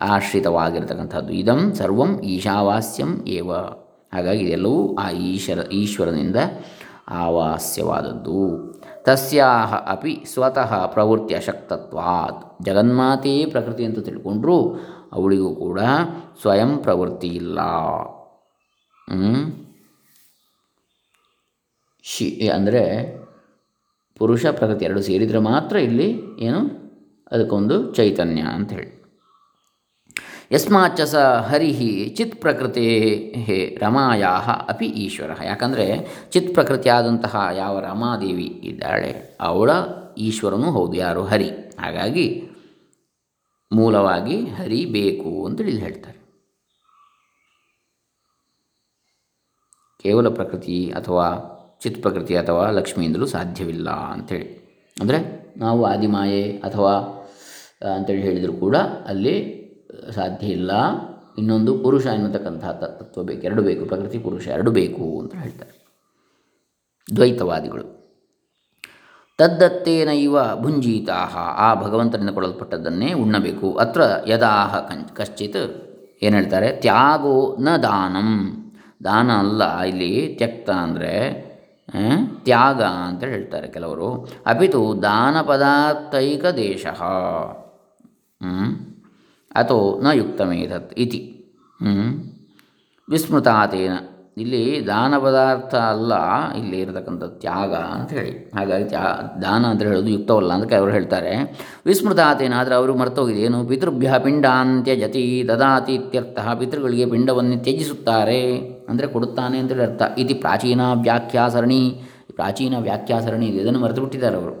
[0.00, 1.32] ಆಶ್ರಿತವಾಗಿರತಕ್ಕಂಥದ್ದು.
[1.32, 3.50] ಇದಂ ಸರ್ವಂ ಈಶಾವಾಸ್ಯಂ ಏವ.
[4.12, 6.36] ಹಾಗಾಗಿ ಇದೆಲ್ಲವೂ ಆ ಈಶ್ವರ, ಈಶ್ವರನಿಂದ
[7.08, 8.68] ಆವಾಸ್ಯವಾದದ್ದು.
[9.02, 12.64] ತಸ್ಯಾಹ ಅಪಿ ಸ್ವತಃ ಪ್ರವೃತ್ತಿ ಅಶಕ್ತತ್ವಾತ್.
[12.64, 14.74] ಜಗನ್ಮಾತೆಯೇ ಪ್ರಕೃತಿ ಅಂತ ತಿಳ್ಕೊಂಡ್ರೂ,
[15.12, 15.80] ಅವಳಿಗೂ ಕೂಡ
[16.40, 17.60] ಸ್ವಯಂ ಪ್ರವೃತ್ತಿ ಇಲ್ಲ?
[22.02, 22.82] ಶಿ, ಅಂದರೆ
[24.18, 26.60] ಪುರುಷ ಪ್ರಕೃತಿ ಎರಡು ಸೇರಿದರೆ ಮಾತ್ರ ಇಲ್ಲಿ ಏನು?
[27.32, 28.97] ಅದಕ್ಕೊಂದು ಚೈತನ್ಯ ಅಂತ ಹೇಳಿ.
[30.50, 31.14] ಯಸ್ಮಾಚ್ಚ ಸ
[31.48, 31.72] ಹರಿ
[32.18, 32.84] ಚಿತ್ ಪ್ರಕೃತಿ
[33.82, 34.30] ರಮಾಯಾ
[34.72, 35.30] ಅಪಿ ಈಶ್ವರ.
[35.44, 35.86] ಯಾಕಂದರೆ
[36.32, 39.70] ಚಿತ್ ಪ್ರಕೃತಿಯಾದಂತಹ ಯಾವ ರಮಾದೇವಿ ಇದ್ದಾಳೆ, ಅವಳ
[40.18, 41.24] ಈಶ್ವರನೂ ಹೌದು, ಯಾರು?
[41.24, 41.50] ಹರಿ.
[41.80, 42.26] ಹಾಗಾಗಿ
[43.70, 46.18] ಮೂಲವಾಗಿ ಹರಿ ಬೇಕು ಇಲ್ಲಿ ಹೇಳ್ತಾರೆ.
[50.04, 51.28] ಕೇವಲ ಪ್ರಕೃತಿ ಅಥವಾ
[51.82, 54.48] ಚಿತ್ ಪ್ರಕೃತಿ ಅಥವಾ ಲಕ್ಷ್ಮಿಯಿಂದಲೂ ಸಾಧ್ಯವಿಲ್ಲ ಅಂಥೇಳಿ
[54.96, 55.18] ಅಂದರೆ
[55.56, 56.92] ನಾವು ಆದಿಮಾಯೆ ಅಥವಾ
[57.96, 58.76] ಅಂತೇಳಿ ಹೇಳಿದರೂ ಕೂಡ
[59.10, 59.34] ಅಲ್ಲಿ
[60.16, 60.72] ಸಾಧ್ಯ ಇಲ್ಲ.
[61.38, 63.42] ಇನ್ನೊಂದು ಪುರುಷ ಎನ್ನತಕ್ಕಂತಹ ತತ್ವ ಬೇಕು.
[63.48, 63.82] ಎರಡು ಬೇಕು.
[63.84, 65.74] ಪ್ರಕೃತಿ ಪುರುಷ ಎರಡು ಬೇಕು ಅಂತ ಹೇಳ್ತಾರೆ.
[67.16, 67.86] ದ್ವೈತವಾದಿಗಳು.
[69.38, 71.18] ತದ್ದತ್ತೇನ ಇವ ಭುಂಜೀತಾ
[71.66, 73.68] ಆ ಭಗವಂತನಿಂದ ಕೊಡಲ್ಪಟ್ಟದ್ದನ್ನೇ ಉಣ್ಣಬೇಕು.
[73.76, 75.60] ಅತ್ರ ಯದಾಹ ಕಂ, ಕಶ್ಚಿತ್
[76.22, 76.68] ಏನು ಹೇಳ್ತಾರೆ?
[76.84, 78.30] ತ್ಯಾಗೋ ನ ದಾನಂ.
[79.04, 81.12] ದಾನ ಅಲ್ಲ, ಇಲ್ಲಿ ತ್ಯಕ್ತ ಅಂದರೆ
[82.46, 84.08] ತ್ಯಾಗ ಅಂತ ಹೇಳ್ತಾರೆ ಕೆಲವರು.
[84.46, 86.86] ಅಪಿತು ದಾನ ಪದಾರ್ಥೈಕ ದೇಶ
[89.62, 91.20] ಅಥೋ ನ ಯುಕ್ತಮೇಧತ್ ಇತಿ
[93.08, 93.96] ವಿಸ್ಮೃತಾತೇನ
[94.42, 96.12] ಇಲ್ಲಿ ದಾನ ಪದಾರ್ಥ ಅಲ್ಲ,
[96.58, 98.32] ಇಲ್ಲಿ ಇರತಕ್ಕಂಥ ತ್ಯಾಗ ಅಂತ ಹೇಳಿ.
[98.56, 99.00] ಹಾಗಾಗಿ ತ್ಯಾ,
[99.44, 101.32] ದಾನ ಅಂತ ಹೇಳೋದು ಯುಕ್ತವಲ್ಲ ಅಂತ ಅವರು ಹೇಳ್ತಾರೆ.
[101.88, 103.40] ವಿಸ್ಮೃತಾತೇನ ಆದರೆ ಅವರು ಮರ್ತೋಗಿದೆ.
[103.46, 103.58] ಏನು?
[103.70, 108.40] ಪಿತೃಭ್ಯ ಪಿಂಡಾಂತ್ಯ ಜತಿ ದದಾತಿ ಇತ್ಯರ್ಥ ಪಿತೃಗಳಿಗೆ ಪಿಂಡವನ್ನು ತ್ಯಜಿಸುತ್ತಾರೆ
[108.90, 110.02] ಅಂದರೆ ಕೊಡುತ್ತಾನೆ ಅಂತೇಳಿ ಅರ್ಥ.
[110.24, 111.82] ಇತಿ ಪ್ರಾಚೀನ ವ್ಯಾಖ್ಯಾಸರಣಿ.
[112.38, 113.60] ಪ್ರಾಚೀನ ವ್ಯಾಖ್ಯಾಸರಣಿ ಇದೆ.
[113.64, 114.54] ಇದನ್ನು ಮರೆತು ಬಿಟ್ಟಿದ್ದಾರೆ ಅವರು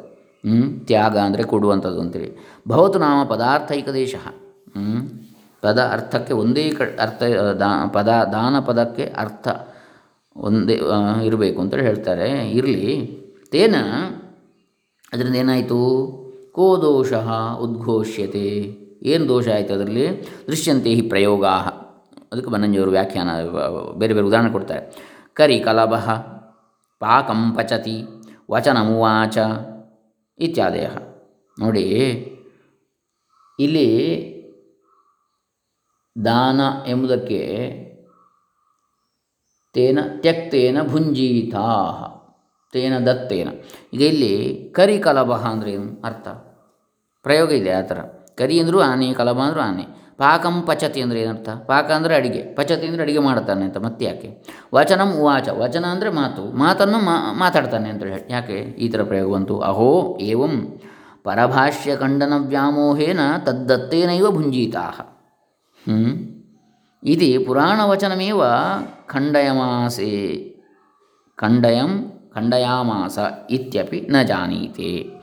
[0.90, 2.32] ತ್ಯಾಗ ಅಂದರೆ ಕೊಡುವಂಥದ್ದು ಅಂತೇಳಿ
[2.72, 4.14] ಭವತು ನಾಮ ಪದಾರ್ಥೈಕ ದೇಶ?
[5.62, 7.22] ಪದ ಅರ್ಥಕ್ಕೆ ಒಂದೇ ಕ, ಅರ್ಥ
[7.60, 9.48] ದಾ, ಪದ, ದಾನ ಪದಕ್ಕೆ ಅರ್ಥ
[10.36, 10.76] ಒಂದೇ
[11.24, 12.28] ಇರಬೇಕು ಅಂತೇಳಿ ಹೇಳ್ತಾರೆ.
[12.50, 12.86] ಇರಲಿ.
[13.52, 13.76] ತೇನ,
[15.12, 15.80] ಅದರಿಂದ ಏನಾಯಿತು?
[16.54, 17.12] ಕೋ ದೋಷ
[17.64, 18.46] ಉದ್ಘೋಷ್ಯತೆ.
[19.02, 20.06] ಏನು ದೋಷ ಆಯಿತು ಅದರಲ್ಲಿ?
[20.46, 21.44] ದೃಶ್ಯಂತೆ ಹಿ ಪ್ರಯೋಗ
[22.32, 23.28] ಅದಕ್ಕೆ ಬನ್ನಂಜಿಯವರು ವ್ಯಾಖ್ಯಾನ
[23.98, 24.82] ಬೇರೆ ಬೇರೆ ಉದಾಹರಣೆ ಕೊಡ್ತಾರೆ.
[25.34, 25.94] ಕರಿ ಕಲಭ
[27.00, 27.96] ಪಾಕಂ ಪಚತಿ,
[28.50, 29.38] ವಚನಮುವಾಚ
[30.38, 30.88] ಇತ್ಯಾದಯ
[31.58, 31.86] ನೋಡಿ,
[33.58, 33.86] ಇಲ್ಲಿ
[36.24, 37.40] ದಾನ ಎಂಬುದಕ್ಕೆ
[39.74, 41.66] ತೇನ ತ್ಯಕ್ತೇನ ಭುಂಜೀತಾ
[42.72, 43.48] ತೇನ ದತ್ತೇನ.
[43.94, 46.28] ಈಗ ಇಲ್ಲಿ ಕರಿ ಕಲಭ ಅಂದರೆ ಏನು ಅರ್ಥ?
[47.22, 47.98] ಪ್ರಯೋಗ ಇದೆ ಆ ಥರ.
[48.38, 50.08] ಕರಿ ಅಂದರೂ ಆನೆ ಕಲಭ ಅಂದರೂ ಆನೆ.
[50.18, 52.54] ಪಾಕಂ ಪಚತಿ ಅಂದರೆ ಏನರ್ಥ ಪಾಕ ಅಂದರೆ ಅಡಿಗೆ.
[52.54, 54.44] ಪಚತಿ ಅಂದರೆ ಅಡಿಗೆ ಮಾಡ್ತಾನೆ ಅಂತ ಮತ್ತೆ ಯಾಕೆ?
[54.74, 55.48] ವಚನಂ ಉವಾಚ.
[55.48, 56.42] ವಚನ ಅಂದರೆ ಮಾತು.
[56.58, 56.98] ಮಾತನ್ನು
[57.32, 58.32] ಮಾತಾಡ್ತಾನೆ ಅಂತ ಹೇಳಿ.
[58.32, 58.54] ಯಾಕೆ?
[58.54, 59.60] ಈ ಥರ ಪ್ರಯೋಗ ಬಂತು.
[59.60, 60.80] ಅಹೋ, ಏವಂ
[61.24, 65.17] ಪರಭಾಷ್ಯ ಖಂಡನ ವ್ಯಾಮೋಹೇನ ತದ್ದತ್ತೇನೈವ ಭುಂಜೀತಾ
[67.04, 68.42] ಇತಿ ಪುರಾಣವಚನಮೇವ
[69.06, 70.36] ಖಂಡಯಮಾಸೆ.
[71.36, 73.18] ಖಂಡಯಂ ಖಂಡಯಾಮಾಸ
[73.50, 75.20] ಇತ್ಯಪಿ ನ ಜಾನೀತೆ.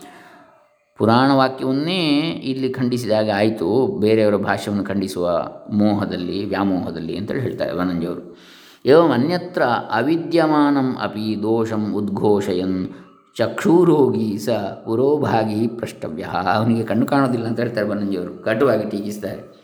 [0.97, 3.87] ಪುರಾಣ ವಾಕ್ಯವನ್ನೇ ಇಲ್ಲಿ ಖಂಡಿಸಿದಾಗ ಆಯಿತು.
[3.87, 8.37] ಬೇರೆಯವರ ಭಾಷೆಯನ್ನು ಖಂಡಿಸುವ ಮೋಹದಲ್ಲಿ, ವ್ಯಾಮೋಹದಲ್ಲಿ ಅಂತೇಳಿ ಹೇಳ್ತಾರೆ ವನಂಜಿಯವರು.
[8.85, 12.89] ಏವಂ ಅನ್ಯತ್ರ ಅವಿದ್ಯಮಾನಂ ಅಪಿ ದೋಷಂ ಉದ್ಘೋಷಯನ್
[13.37, 14.49] ಚಕ್ಷುರೋಗಿ ಸ
[14.85, 18.43] ಪುರೋಭಾಗಿ ಪ್ರಷ್ಟವ್ಯ ಅವನಿಗೆ ಕಣ್ಣು ಕಾಣೋದಿಲ್ಲ ಅಂತ ಹೇಳ್ತಾರೆ ವನಂಜಿಯವರು.
[18.43, 19.54] ಕಟುವಾಗಿ ಟೀಕಿಸ್ತಾರೆ.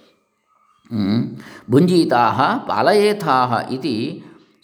[1.71, 2.23] ಭುಂಜೀತಾ
[2.69, 3.37] ಪಾಲಯೇಥಾ
[3.77, 3.95] ಇತಿ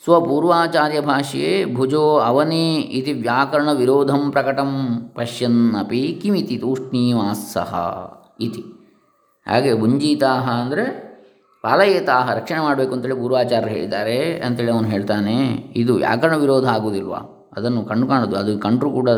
[0.03, 2.65] ಸ್ವಪೂರ್ವಾಚಾರ್ಯ ಭಾಷ್ಯೆ ಭುಜೋ ಅವನೇ
[2.97, 4.71] ಇತಿ ವ್ಯಾಕರಣ ವಿರೋಧಂ ಪ್ರಕಟಂ
[5.15, 7.73] ಪಶ್ಯನ್ನಪಿ ಕಿಮಿತಿ ತೂಷ್ಣೀವಾಸ್ಸಹ
[8.47, 8.63] ಇತಿ.
[9.47, 10.85] ಹಾಗೆ ಭುಂಜಿತಾಹ ಅಂದರೆ
[11.63, 15.35] ಪಾಲಯೇತಾಹ ರಕ್ಷಣೆ ಮಾಡಬೇಕು ಅಂತೇಳಿ ಪೂರ್ವಾಚಾರ್ಯರು ಹೇಳಿದ್ದಾರೆ ಅಂತೇಳಿ ಅವನು ಹೇಳ್ತಾನೆ,
[15.81, 17.21] ಇದು ವ್ಯಾಕರಣ ವಿರೋಧ ಆಗೋದಿಲ್ವಾ
[17.57, 19.09] ಅದನ್ನು ಕಂಡು ಕಾಣೋದು, ಅದು ಕಂಡ್ರೂ ಕೂಡ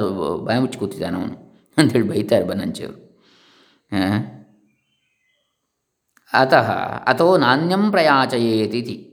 [0.47, 1.36] ಭಯ ಮುಚ್ಚಿ ಕೂತಿದ್ದಾನೆ ಅವನು
[1.78, 2.99] ಅಂತೇಳಿ ಬೈತಾರೆ ಬನ್ನಂಚಿಯವರು
[6.34, 6.71] ಅತಃ
[7.07, 9.05] ಅಥೋ ನಾಣ್ಯಂ ಪ್ರಯಾಚಯೇತಿತಿ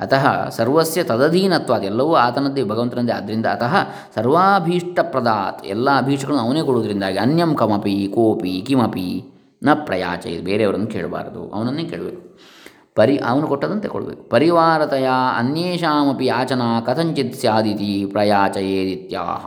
[0.00, 3.74] ಅತಃ ಸರ್ವಸ್ಯ ತದಧೀನತ್ವಾದ ಎಲ್ಲವೂ ಆತನದ್ದೇ ಭಗವಂತನದ್ದೇ ಆದ್ದರಿಂದ ಅತಃ
[4.14, 9.24] ಸರ್ವಾಭೀಷ್ಟಪ್ರದಾತ್ ಎಲ್ಲ ಅಭೀಷ್ಟಗಳನ್ನು ಅವನೇ ಕೊಡುವುದರಿಂದಾಗಿ ಅನ್ಯಂ ಕಮಪಿ ಕೋಪಿ ಕಿಮಪಿ
[9.62, 12.38] ನ ಪ್ರಯಾಚಯ ಬೇರೆಯವರನ್ನು ಕೇಳಬಾರದು, ಅವನನ್ನೇ ಕೇಳಬೇಕು.
[12.94, 14.22] ಪರಿ, ಅವನು ಕೊಟ್ಟದಂತೆ ಕೊಡಬೇಕು.
[14.22, 19.46] ಪರಿವಾರತೆಯ ಅನ್ಯೇಷಾಮಪಿ ಯಾಚನಾ ಕಥಂಚಿತ್ ಸ್ಯಾದಿತಿ ಪ್ರಯಾಚಯೇದಿತ್ಯಾಹ.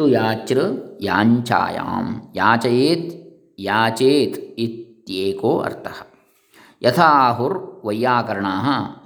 [0.00, 0.62] ಟು ಯಾಚೃ
[1.02, 3.08] ಯಾಂಚಾಯಾಂ ಯಾಚಯೇತ್
[3.58, 5.88] ಯಾಚೇತ್ ಇತ್ಯೇಕೋ ಅರ್ಥ
[6.82, 8.54] ಯಥಾಹುರ್ ವೈಯಾಕರಣಾ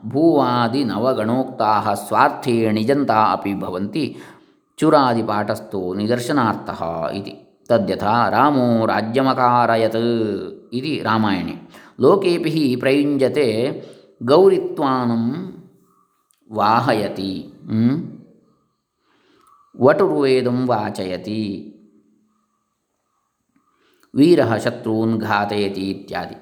[0.08, 4.04] ಭೂವಾದಿ ನವಗಣೋಕ್ತಾ ಸ್ವಾರ್ಥೇ ನಿಜಂತಾ ಅಪಿ ಭವಂತಿ
[4.78, 6.70] ಚುರಾದಿಪಾಠಸ್ಥೋ ನಿದರ್ಶನಾರ್ಥ
[7.14, 7.34] ಇತಿ
[7.70, 10.00] ತದ್ಯಥಾ ರಾಮೋ ರಾಜ್ಯಮಕಾರಯತ್
[10.72, 11.56] ಇತಿ ರಾಮಾಯಣೆ
[12.00, 13.48] ಲೋಕೇಪಿ ಪ್ರಯುಂಜತೆ
[14.24, 15.24] ಗೌರಿತ್ವಾನಂ
[16.50, 17.32] ವಾಹಯತಿ
[19.80, 21.70] ವಟುರ್ವೇದಂ ವಾಚಯತಿ.
[24.14, 26.34] ವೀರ ಶತ್ರುನ್ ಘಾತಯತಿ ಇತ್ಯಾದಿ.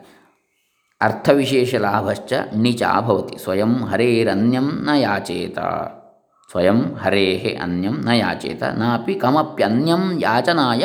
[1.01, 3.39] ಅರ್ಥವಿಶೇಷಲಾಭಶ್ಚ ಣಿಚ ಭವತಿ.
[3.39, 5.59] ಸ್ವಯಂ ಹರೇರನ್ಯಂ ನ ಯಾಚೇತ.
[6.51, 8.63] ಸ್ವಯಂ ಹರೇ ಅನ್ಯಂ ನ ಯಾಚೇತ.
[8.63, 10.85] ನಾಪಿ ಕಮಪ್ಯನ್ಯಂ ಯಾಚನಾಯ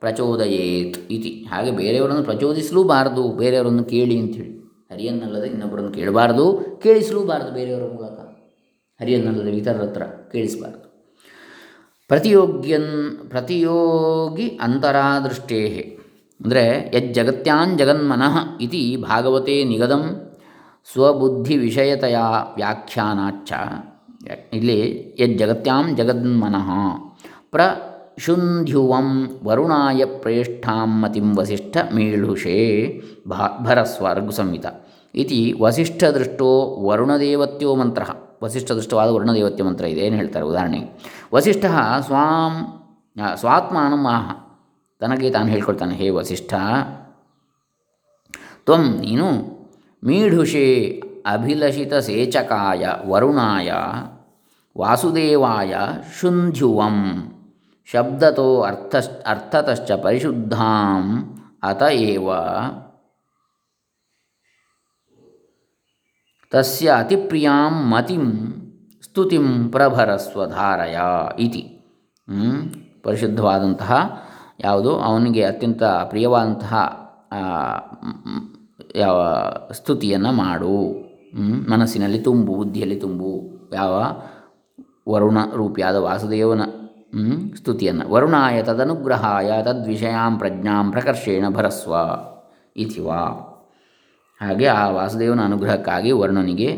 [0.00, 1.46] ಪ್ರಚೋದಯೇತ್ ಇತಿ.
[1.50, 4.58] ಹಾಗೆ ಬೇರೆಯವರನ್ನು ಪ್ರಚೋದಿಸಲೂಬಾರದು, ಬೇರೆಯವರನ್ನು ಕೇಳಿ ಅಂಥೇಳಿ.
[4.92, 8.20] ಹರಿಯನ್ನಲ್ಲದೆ ಇನ್ನೊಬ್ಬರನ್ನು ಕೇಳಬಾರದು, ಕೇಳಿಸಲೂಬಾರದು ಬೇರೆಯವರ ಮೂಲಕ.
[9.02, 10.83] ಹರಿಯನ್ನಲ್ಲದೆ ಇತರರ ಹತ್ರ ಕೇಳಿಸಬಾರದು.
[12.10, 12.92] ಪ್ರತಿಯೋಗ್ಯನ್,
[13.28, 15.60] ಪ್ರತಿಯೋಗಿ ಅಂತರಾದೃಷ್ಟೇ
[16.40, 20.04] ಅಂದರೆ ಯಜ್ಜಗತ್ಯಾನ್ ಜಗನ್ಮನಃ ಇತಿ ಭಾಗವತೆ ನಿಗದಂ
[20.88, 22.18] ಸ್ವಬುದ್ಧಿ ವಿಷಯತೆಯ
[22.56, 23.52] ವ್ಯಾಖ್ಯಾನಾಚ
[24.52, 24.78] ಇಲ್ಲಿ
[25.20, 26.68] ಯಜ್ಜಗತ್ಯಾಂ ಜಗನ್ಮನಃ
[27.54, 29.08] ಪ್ರಶುಂಧ್ಯುವಂ
[29.44, 32.58] ವರುಣಾಯ ಪ್ರೇಷ್ಠಾಂ ಮತಿಂ ವಸಿಷ್ಠ ಮೀಳುಷೇ
[33.28, 34.66] ಭಾ, ಭರಸ್ವ ಸಂಹಿತ
[35.14, 36.50] ಇತಿ ವಸಿಷ್ಠದೃಷ್ಟೋ
[36.86, 38.04] ವರುಣದೇವತ್ಯೋ ಮಂತ್ರ.
[38.44, 40.00] ವಸಿಷ್ಠದೃಷ್ಟವಾದ ವರ್ಣದೇವತ್ಯ ಮಂತ್ರ ಇದೆ.
[40.00, 40.44] ಏನು ಹೇಳ್ತಾರೆ?
[40.44, 40.88] ಉದಾಹರಣೆಗೆ
[41.34, 41.64] ವಸಿಷ್ಠ
[42.06, 42.54] ಸ್ವಾಂ
[43.34, 44.30] ಸ್ವಾತ್ಮಾನಂ ಆಹ.
[45.00, 46.54] ತನಗೆ ತಾನು ಹೇಳ್ಕೊಳ್ತಾನೆ ಹೇ ವಸಿಷ್ಠ,
[48.66, 49.26] ತ್ವಂ ನೀನು
[50.04, 50.66] ಮೀಢುಷೇ
[51.26, 53.72] ಅಭಿಲಷಿತ ಸೇಚಕಾಯ ವರುಣಾಯ
[54.78, 55.74] ವಾಸುದೇವಾಯ
[56.20, 56.96] ಶುಂಧ್ಯುವಂ
[57.84, 58.94] ಶಬ್ದತೋ ಅರ್ಥ
[59.26, 61.04] ಅರ್ಥತಶ್ಚ ಪರಿಶುದ್ಧಾಂ
[61.62, 62.28] ಅತ ಏವ.
[66.54, 68.24] ತಸ್ಯ ಅತಿಪ್ರಿಯಾಂ ಮತಿಂ
[69.02, 70.96] ಸ್ತುತಿಂ ಪ್ರಭರಸ್ವಧಾರಯ
[71.38, 71.62] ಇತಿ
[73.02, 74.22] ಪರಿಶುದ್ಧವಾದಂತಹ
[74.60, 75.00] ಯಾವುದು?
[75.00, 76.74] ಅವನಿಗೆ ಅತ್ಯಂತ ಪ್ರಿಯವಾದಂತಹ
[78.96, 79.18] ಯಾವ
[79.72, 80.74] ಸ್ತುತಿಯನ್ನು ಮಾಡು.
[81.70, 83.32] ಮನಸ್ಸಿನಲ್ಲಿ ತುಂಬು, ಬುದ್ಧಿಯಲ್ಲಿ ತುಂಬು,
[83.72, 83.92] ಯಾವ
[85.08, 86.62] ವರುಣ ರೂಪಿಯಾದ ವಾಸುದೇವನ
[87.56, 88.06] ಸ್ತುತಿಯನ್ನು.
[88.12, 91.94] ವರುಣಾಯ ತದನುಗ್ರಹಾಯ ತದ್ವಿಷಯಾಂ ಪ್ರಜ್ಞಾಂ ಪ್ರಕರ್ಷೇಣ ಭರಸ್ವ
[92.76, 93.50] ಇತಿವಾ.
[94.44, 96.70] ಹಾಗೆ ಆ ವಾಸುದೇವನ ಅನುಗ್ರಹಕ್ಕಾಗಿ ವರ್ಣನಿಗೆ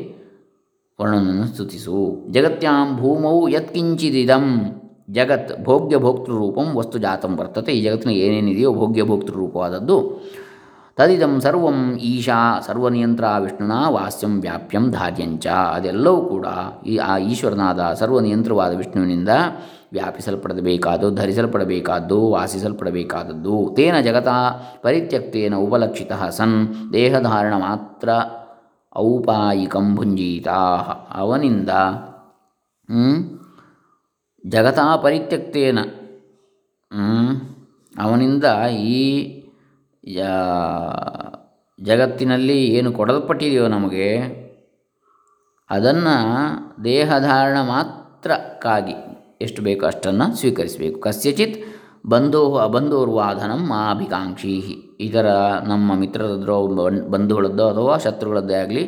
[1.00, 1.96] ವರ್ಣನನ್ನು ಸ್ತುತಿಸು.
[2.30, 4.46] ಜಗತ್ಯಾಂ ಭೂಮೌ ಯತ್ಕಿಂಚಿದಿದಂ.
[5.10, 7.72] ಜಗತ್ ಭೋಗ್ಯ ಭೋಕ್ತೃರೂಪಂ ವಸ್ತು ಜಾತಂ ವರ್ತತೆ.
[7.72, 9.96] ಈ ಜಗತ್ತಿನ ಏನೇನಿದೆಯೋ ಭೋಗ್ಯ ಭೋಕ್ತೃರೂಪವಾದದ್ದು
[10.98, 16.46] ತದಿದಂ ಸರ್ವಂ ಈಶಾ ಸರ್ವನಿಯಂತ್ರ ವಿಷ್ಣುನ ವಾಸ್ಯಂ ವ್ಯಾಪ್ಯಂ ಧಾರ್ಯಂಚ ಅದೆಲ್ಲವೂ ಕೂಡ
[16.86, 19.28] ಈ ಆ ಈಶ್ವರನಾದ ಸರ್ವನಿಯಂತ್ರವಾದ ವಿಷ್ಣುವಿನಿಂದ
[19.92, 23.74] ವ್ಯಾಪಿಸಲ್ಪಡಬೇಕಾದ್ದು, ಧರಿಸಲ್ಪಡಬೇಕಾದ್ದು, ವಾಸಿಸಲ್ಪಡಬೇಕಾದದ್ದು.
[23.74, 24.28] ತೇನ ಜಗತ
[24.80, 26.56] ಪರಿತ್ಯಕ್ತೇನ ಉಪಲಕ್ಷಿತ ಸನ್
[26.92, 28.08] ದೇಹಧಾರಣ ಮಾತ್ರ
[28.96, 30.58] ಔಪಾಯಿಕಂ ಭುಂಜೀತಾ
[31.12, 31.70] ಅವನಿಂದ
[34.44, 35.78] ಜಗತಾ ಪರಿತ್ಯಕ್ತೇನ
[38.00, 39.02] ಅವನಿಂದ ಈ
[41.78, 44.08] ಜಗತ್ತಿನಲ್ಲಿ ಏನು ಕೊಡಲ್ಪಟ್ಟಿದೆಯೋ ನಮಗೆ,
[45.70, 46.14] ಅದನ್ನು
[46.84, 48.94] ದೇಹಧಾರಣ ಮಾತ್ರಕ್ಕಾಗಿ
[49.40, 51.00] ಎಷ್ಟು ಬೇಕೋ ಅಷ್ಟನ್ನು ಸ್ವೀಕರಿಸಬೇಕು.
[51.00, 51.64] ಕಸ್ಯಚಿತ್
[52.06, 54.56] ಬಂಧೋ ಅಬಂಧೋರ್ವಾಧನಂ ಮಾಭಿಕಾಂಕ್ಷಿ.
[55.00, 55.26] ಇದರ
[55.64, 56.66] ನಮ್ಮ ಮಿತ್ರರದ್ರೋ
[57.10, 58.84] ಬಂಧುಗಳದ್ದೋ ಅಥವಾ ಶತ್ರುಗಳದ್ದೇ ಆಗಲಿ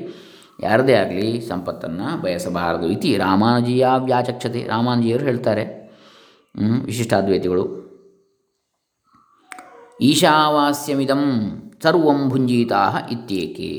[0.62, 2.86] ಯಾರದೇ ಆಗಲಿ ಸಂಪತ್ತನ್ನು ಬಯಸಬಾರದು.
[2.86, 4.66] ಇತಿ ರಾಮಾನುಜೀಯ ವ್ಯಾಚಕ್ಷತೆ.
[4.68, 5.64] ರಾಮಾನುಜಿಯವರು ಹೇಳ್ತಾರೆ
[6.84, 7.87] ವಿಶಿಷ್ಟಾದ್ವೈತಿಗಳು.
[10.00, 11.22] ಈಶಾವಾಸ್ಯಮಿದಂ
[11.84, 12.82] ಸರ್ವಂ ಭುಂಜೀತಾ
[13.14, 13.70] ಇತ್ಯೇಕೆ.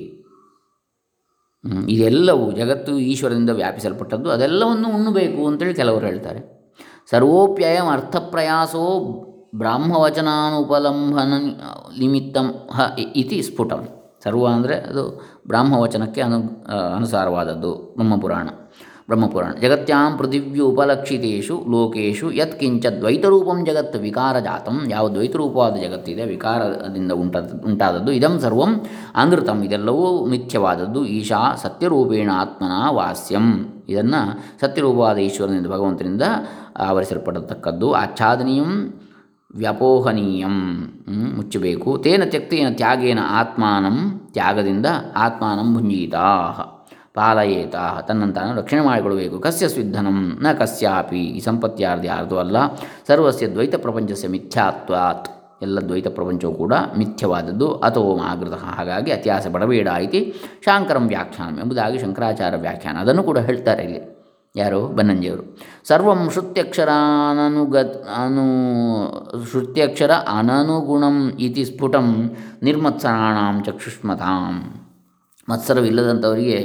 [1.94, 6.42] ಇದೆಲ್ಲವೂ ಜಗತ್ತು ಈಶ್ವರದಿಂದ ವ್ಯಾಪಿಸಲ್ಪಟ್ಟದ್ದು, ಅದೆಲ್ಲವನ್ನು ಉಣ್ಣಬೇಕು ಅಂತೇಳಿ ಕೆಲವರು ಹೇಳ್ತಾರೆ.
[7.12, 8.86] ಸರ್ವೋಪ್ಯಯಂ ಅರ್ಥಪ್ರಯಾಸೋ
[9.62, 11.34] ಬ್ರಾಹ್ಮವಚನಾನುಪಲಂಬನ
[12.00, 12.48] ನಿಮಿತ್ತಂ
[13.22, 13.82] ಇತಿ ಸ್ಫುಟಂ.
[14.24, 15.04] ಸರ್ವ ಅಂದರೆ ಅದು
[15.48, 16.40] ಬ್ರಾಹ್ಮವಚನಕ್ಕೆ ಅನು
[16.96, 18.50] ಅನುಸಾರವಾದದ್ದು, ಬ್ರಹ್ಮಪುರಾಣ.
[19.10, 19.52] ಬ್ರಹ್ಮಪುರಾಣ.
[19.62, 24.78] ಜಗತ್ಯಾಂ ಪೃಥಿವ್ಯುಪಲಕ್ಷಿತೇಷು ಲೋಕೇಶು ಯತ್ಕಿಂಚ ದ್ವೈತರೂಪಂ ಜಗತ್ ವಿಕಾರಜಾತಂ.
[24.90, 28.72] ಯಾವ ದ್ವೈತರೂಪವಾದ ಜಗತ್ತಿದೆ, ವಿಕಾರದಿಂದ ಉಂಟಾದ, ಉಂಟಾದದ್ದು, ಇದಂ ಸರ್ವಂ
[29.16, 29.64] ಅನೃತಂ.
[29.64, 33.46] ಇದೆಲ್ಲವೂ ಮಿಥ್ಯವಾದದ್ದು, ಈಶಾ ಸತ್ಯರೂಪೇಣ ಆತ್ಮನ ವಾಸ್ಯಂ.
[33.90, 34.22] ಇದನ್ನು
[34.62, 36.22] ಸತ್ಯರೂಪವಾದ ಈಶ್ವರನಿಂದ ಭಗವಂತನಿಂದ
[36.78, 37.92] ಆವರಿಸಲ್ಪಡತಕ್ಕದ್ದು.
[37.92, 38.74] ಆಚ್ಛಾದನೀಯಂ
[39.56, 40.58] ವ್ಯಪೋಹನೀಯಂ.
[41.36, 41.98] ಮುಚ್ಚಬೇಕು.
[41.98, 43.98] ತೇನ ತ್ಯಕ್ತೇನ ತ್ಯಾಗೇನ ಆತ್ಮಾನಂ
[44.34, 44.86] ತ್ಯಾಗದಿಂದ
[45.16, 46.26] ಆತ್ಮಾನಂ ಭುಂಜೀತಾ
[47.14, 47.76] ಪಾಲಯೇತ.
[48.08, 49.40] ತನ್ನನ್ನು ತಾನು ರಕ್ಷಣೆ ಮಾಡಿಕೊಡಬೇಕು.
[49.40, 51.20] ಕಸ್ಯ ಸ್ವಿಧನಂ ನ ಕಸ್ಯಾಪಿ.
[51.20, 52.76] ಈ ಸಂಪತ್ಯಾರ್ಧ ಯಾರ್ದು ಅಲ್ಲ?
[53.08, 55.30] ಸರ್ವಸ್ಯ ದ್ವೈತ ಪ್ರಪಂಚಸ್ಯ ಮಿಥ್ಯಾತ್ವಾತ್.
[55.62, 57.76] ಎಲ್ಲ ದ್ವೈತ ಪ್ರಪಂಚವು ಕೂಡ ಮಿಥ್ಯವಾದದ್ದು.
[57.76, 60.34] ಅಥವಾ ಆಗೃತ ಹಾಗಾಗಿ ಅತ್ಯಾಸ ಬಡಬೇಡ ಇತಿ
[60.66, 62.98] ಶಾಂಕರಂ ವ್ಯಾಖ್ಯಾನಂ ಎಂಬುದಾಗಿ ಶಂಕರಾಚಾರ್ಯ ವ್ಯಾಖ್ಯಾನ.
[62.98, 64.20] ಅದನ್ನು ಕೂಡ ಹೇಳ್ತಾರೆ ಇಲ್ಲಿ.
[64.56, 64.88] ಯಾರು?
[64.88, 65.58] ಬನ್ನಂಜಿಯವರು.
[65.88, 67.78] ಸರ್ವಂ ಶ್ರುತ್ಯಕ್ಷರಾನನುಗ
[68.24, 74.86] ಅನು ಶ್ರುತ್ಯಕ್ಷರ ಅನನುಗುಣಂ ಇತಿ ಸ್ಫುಟಂ ನಿರ್ಮತ್ಸರಾಣಾಂ ಚಕ್ಷುಷ್ಮತಾಂ.
[75.50, 76.60] ಮತ್ಸರವಿಲ್ಲದಂಥವರಿಗೆ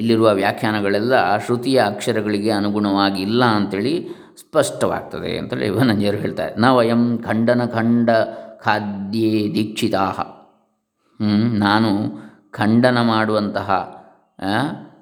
[0.00, 1.14] ಇಲ್ಲಿರುವ ವ್ಯಾಖ್ಯಾನಗಳೆಲ್ಲ
[1.44, 3.94] ಶ್ರುತಿಯ ಅಕ್ಷರಗಳಿಗೆ ಅನುಗುಣವಾಗಿ ಇಲ್ಲ ಅಂಥೇಳಿ
[4.42, 6.52] ಸ್ಪಷ್ಟವಾಗ್ತದೆ ಅಂತೇಳಿ ಬನ್ನಂಜಿಯವರು ಹೇಳ್ತಾರೆ.
[6.62, 8.10] ನ ವಯಂ ಖಂಡನ ಖಂಡ
[8.64, 10.04] ಖಾದ್ಯೇ ದೀಕ್ಷಿತಾ
[11.64, 11.90] ನಾನು
[12.58, 13.70] ಖಂಡನ ಮಾಡುವಂತಹ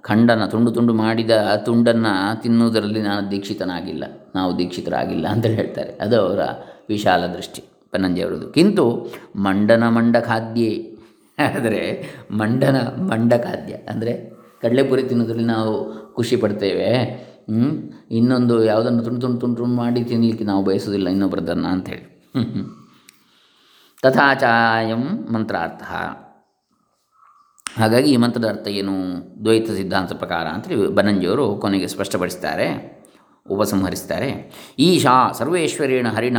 [0.08, 1.32] ಖಂಡನ, ತುಂಡು ತುಂಡು ಮಾಡಿದ
[1.66, 2.12] ತುಂಡನ್ನು
[2.42, 5.92] ತಿನ್ನುವುದರಲ್ಲಿ ನಾನು ದೀಕ್ಷಿತನಾಗಿಲ್ಲ, ನಾವು ದೀಕ್ಷಿತರಾಗಿಲ್ಲ ಅಂತೇಳಿ ಹೇಳ್ತಾರೆ.
[6.04, 6.42] ಅದು ಅವರ
[6.92, 7.62] ವಿಶಾಲ ದೃಷ್ಟಿ
[7.92, 8.84] ಪನ್ನಂಜಿಯವರದು ಕಿಂತು
[9.46, 10.70] ಮಂಡನ ಮಂಡ ಖಾದ್ಯೇ
[11.46, 11.80] ಆದರೆ
[12.40, 12.76] ಮಂಡನ
[13.10, 14.12] ಮಂಡ ಖಾದ್ಯ ಅಂದರೆ
[14.62, 15.72] ಕಡಲೆಪುರಿ ತಿನ್ನೋದ್ರಲ್ಲಿ ನಾವು
[16.14, 16.88] ಖುಷಿ ಪಡ್ತೇವೆ?
[18.10, 22.04] ಇನ್ನೊಂದು ಯಾವುದನ್ನು ತುಂಡು ತುಂಡು ತುಂಡು ತುಂಡು ಮಾಡಿ ತಿನ್ನಲಿಕ್ಕೆ ನಾವು ಬಯಸೋದಿಲ್ಲ ಇನ್ನೊಬ್ಬರದನ್ನು ಅಂಥೇಳಿ.
[24.02, 25.84] ತಥಾಚಾಯಂ ಮಂತ್ರಾರ್ಥ
[27.66, 28.94] ಹಾಗಾಗಿ ಈ ಮಂತ್ರದ ಅರ್ಥ ಏನು
[29.44, 32.66] ದ್ವೈತ ಸಿದ್ಧಾಂತ ಪ್ರಕಾರ ಅಂತೇಳಿ ಬನಂಜಿಯವರು ಕೊನೆಗೆ ಸ್ಪಷ್ಟಪಡಿಸ್ತಾರೆ
[33.50, 34.28] ಉಪಸಂಹರಿಸ್ತಾರೆ.
[34.78, 36.38] ಈಶಾ ಸರ್ವೇಶ್ವರೇಣ ಹರಿಣ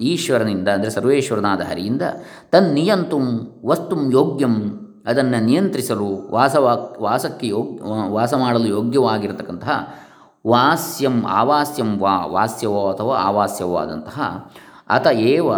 [0.00, 2.02] ಈಶ್ವರನಿಂದ, ಅಂದರೆ ಸರ್ವೇಶ್ವರನಾದ ಹರಿಯಿಂದ
[2.50, 3.18] ತನ್ನಿಯಂತು
[3.64, 4.56] ವಸ್ತು ಯೋಗ್ಯಂ,
[5.06, 7.72] ಅದನ್ನು ನಿಯಂತ್ರಿಸಲು ವಾಸವಾ, ವಾಸಕ್ಕೆ ಯೋಗ್,
[8.08, 9.76] ವಾಸ ಮಾಡಲು ಯೋಗ್ಯವಾಗಿರತಕ್ಕಂತಹ
[10.46, 14.20] ವಾಸ್ಯಂ ಆವಾಸ್ಯಂ ವಾ, ವಾಸ್ಯವೋ ಅಥವಾ ಆವಾಸ್ಯವೋ ಆದಂತಹ
[14.88, 15.48] ಅತ ಏವ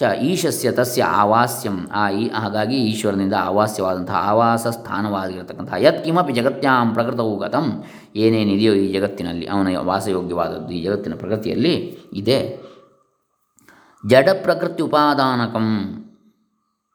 [0.00, 1.88] ಚ ಈಶಸ್ಯ ತಸ್ಯ ಆವಾಸ್ಯಂ.
[1.92, 7.84] ಆ ಈ, ಹಾಗಾಗಿ ಈಶ್ವರನಿಂದ ಆವಾಸ್ಯವಾದಂತಹ ಆವಾಸ ಸ್ಥಾನವಾಗಿರತಕ್ಕಂತಹ ಯತ್ ಕಿಮಪಿ ಜಗತ್ಯಾಂ ಪ್ರಕೃತವು ಗತಂ.
[8.16, 12.38] ಏನೇನಿದೆಯೋ ಈ ಜಗತ್ತಿನಲ್ಲಿ ಅವನ ವಾಸಯೋಗ್ಯವಾದದ್ದು ಈ ಜಗತ್ತಿನ ಪ್ರಕೃತಿಯಲ್ಲಿ ಇದೆ.
[14.08, 15.66] ಜಡ ಪ್ರಕೃತಿ ಉಪಾದಾನಕಂ.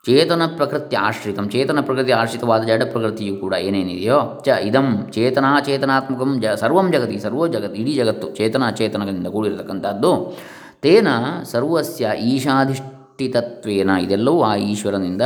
[0.06, 1.49] ಚೇತನ ಪ್ರಕೃತಿ ಆಶ್ರಿತಂ.
[1.49, 7.76] ಚೇತನ ಪ್ರಕೃತಿ ಆಶ್ರಿತವಾದ ಜಡ ಪ್ರಕೃತಿಯು ಕೂಡ ಏನೇನಿದೆಯೋ ಚ ಇದಂ ಚೇತನಾಚೇತನಾತ್ಮಕಂ ಜ ಸರ್ವಂ ಜಗತಿ ಸರ್ವೋ ಜಗತ್
[7.76, 10.38] ಇಡೀ ಜಗತ್ತು ಚೇತನ ಚೇತನದಿಂದ ಕೂಡಿರತಕ್ಕಂಥದ್ದು.
[10.82, 11.08] ತೇನ
[11.43, 12.12] ಸರ್ವಸ್ಯ
[13.20, 15.22] ಈಶಾಧಿಷ್ಠಿತತ್ವೇನ ಇದೆಲ್ಲವೂ ಆ ಈಶ್ವರನಿಂದ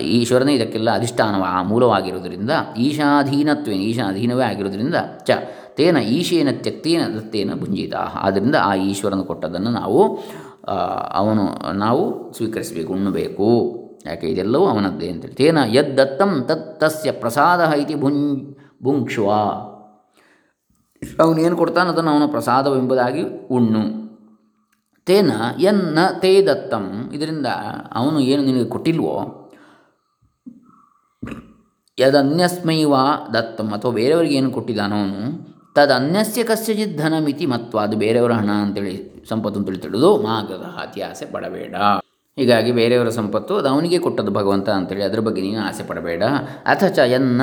[0.00, 4.94] ಈಶ್ವರನೇ ಇದಕ್ಕೆಲ್ಲ ಅಧಿಷ್ಠಾನವ, ಆ ಮೂಲವಾಗಿರುವುದರಿಂದ, ಈಶಾಧೀನತ್ವೇನ, ಈಶಾಧೀನವೇ ಆಗಿರುವುದರಿಂದ
[5.24, 5.30] ಚ,
[5.74, 7.94] ತೇನ ಈಶೇನ ತ್ಯಕ್ತೇನ ದತ್ತೇನ ಭುಂಜಿತ.
[7.94, 10.18] ಆದ್ದರಿಂದ ಆ ಈಶ್ವರನು ಕೊಟ್ಟದ್ದನ್ನು ನಾವು
[11.12, 13.48] ಅವನು, ನಾವು ಸ್ವೀಕರಿಸಬೇಕು, ಉಣ್ಣಬೇಕು.
[14.06, 14.26] ಯಾಕೆ?
[14.26, 18.14] ಇದೆಲ್ಲವೂ ಅವನದ್ದೇ ಅಂತೇಳಿ ತೇನ ಯದ್ದತ್ತಂ ತತ್ ತಸ್ಯ ಪ್ರಸಾದ ಇತಿ ಭುಂ
[18.82, 19.30] ಭುಂಕ್ಷುವ.
[21.20, 24.05] ಅವನೇನು ಕೊಡ್ತಾನೆ ಅದನ್ನು ಅವನ ಪ್ರಸಾದವೆಂಬುದಾಗಿ ಉಣ್ಣು.
[25.06, 25.30] ತೇನ
[25.60, 27.46] ಎನ್ನ ತೇ ದತ್ತಂ ಇದರಿಂದ
[27.92, 29.42] ಅವನು ಏನು ನಿನಗೆ ಕೊಟ್ಟಿಲ್ವೋ?
[31.98, 33.74] ಯದನ್ಯಸ್ಮೈ ವಾ ದತ್ತಂ.
[33.74, 35.20] ಅಥವಾ ಬೇರೆಯವರಿಗೆ ಏನು ಕೊಟ್ಟಿದ್ದಾನೋ ಅವನು?
[35.74, 37.78] ತದನ್ಯಸ್ಯ ಕಸ್ಯಚಿತ್ ಧನಮಿತಿ ಮತ್ವ.
[37.78, 41.76] ಅದು ಬೇರೆಯವರ ಹಣ ಅಂತೇಳಿ ಸಂಪತ್ತು ಅಂತೇಳಿ ತಿಳಿದು ಮಾಗದ ಅತಿ ಆಸೆ ಪಡಬೇಡ.
[42.36, 46.22] ಹೀಗಾಗಿ ಬೇರೆಯವರ ಸಂಪತ್ತು ಅದು ಅವನಿಗೆ ಕೊಟ್ಟದ್ದು ಭಗವಂತ ಅಂತೇಳಿ ಅದ್ರ ಬಗ್ಗೆ ನೀನು ಆಸೆ ಪಡಬೇಡ.
[46.66, 47.42] ಅಥಚ ಎನ್ನ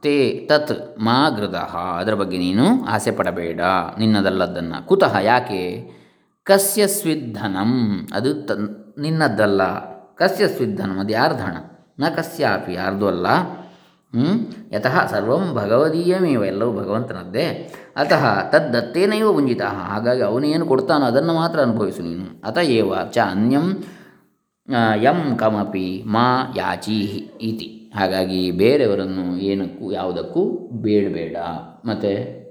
[0.00, 1.54] ತೇ ತತ್ ಮಾ ಗೃದ
[1.98, 3.60] ಅದರ ಬಗ್ಗೆ ನೀನು ಆಸೆ ಪಡಬೇಡ.
[3.98, 6.03] ನಿನ್ನದಲ್ಲದನ್ನು ಕುತಃ ಯಾಕೆ?
[6.44, 8.52] ಕಸ್ಯ ಸ್ವಿಧನಂ ಅದು ತ
[8.98, 9.62] ನಿನ್ನದ್ದಲ್ಲ
[10.14, 11.56] ಕಸ್ಯ ಸ್ವಿಧನಂ ಅದು ಹಣ
[12.00, 13.26] ನ ಕಸ್ಯಾಪಿ, ಯಾರ್ದು ಅಲ್ಲ?
[14.72, 17.72] ಯತಃ ಸರ್ವಂ ಭಗವದೀಯಮೇವ, ಎಲ್ಲವೂ ಭಗವಂತನದ್ದೇ.
[17.96, 22.46] ಅತಃ ತದ್ದತ್ತೇನೈವ ಮುಂಜಿತ ಹಾಗಾಗಿ ಅವನೇನು ಕೊಡ್ತಾನೋ ಅದನ್ನು ಮಾತ್ರ ಅನುಭವಿಸು ನೀನು.
[22.46, 22.94] ಅತ ಏವ?
[23.10, 23.84] ಚ ಅನ್ಯಂ
[24.96, 27.92] ಯಂ ಕಮಪಿ ಮಾ ಯಾಚೀಹಿ ಇತಿ.
[27.96, 31.36] ಹಾಗಾಗಿ ಬೇರೆಯವರನ್ನು ಏನಕ್ಕೂ, ಯಾವುದಕ್ಕೂ ಬೇಡಬೇಡ.
[31.84, 32.43] ಮತ್ತು?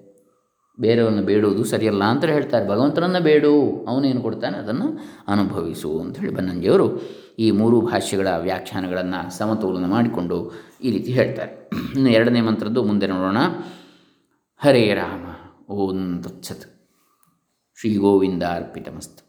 [0.80, 2.70] ಬೇರೆಯವರನ್ನು ಬೇಡುವುದು ಸರಿಯಲ್ಲ ಅಂತ ಹೇಳ್ತಾರೆ.
[2.70, 4.58] ಭಗವಂತನನ್ನು ಬೇಡು ಅವನೇನು ಕೊಡ್ತಾನೆ?
[4.58, 7.02] ಅದನ್ನು ಅನುಭವಿಸು ಅಂಥೇಳಿ ಬನ್ನಂಜಿಯವರು
[7.40, 10.52] ಈ ಮೂರು ಭಾಷೆಗಳ ವ್ಯಾಖ್ಯಾನಗಳನ್ನು ಸಮತೋಲನ ಮಾಡಿಕೊಂಡು
[10.84, 11.70] ಈ ರೀತಿ ಹೇಳ್ತಾರೆ.
[11.96, 13.38] ಇನ್ನು ಎರಡನೇ ಮಂತ್ರದ್ದು ಮುಂದೆ ನೋಡೋಣ.
[14.58, 15.26] ಹರೇ ರಾಮ,
[15.74, 16.66] ಓಂ ತತ್ಸತ್.
[17.80, 19.23] ಶ್ರೀ ಗೋವಿಂದ ಅರ್ಪಿತಮಸ್ತು.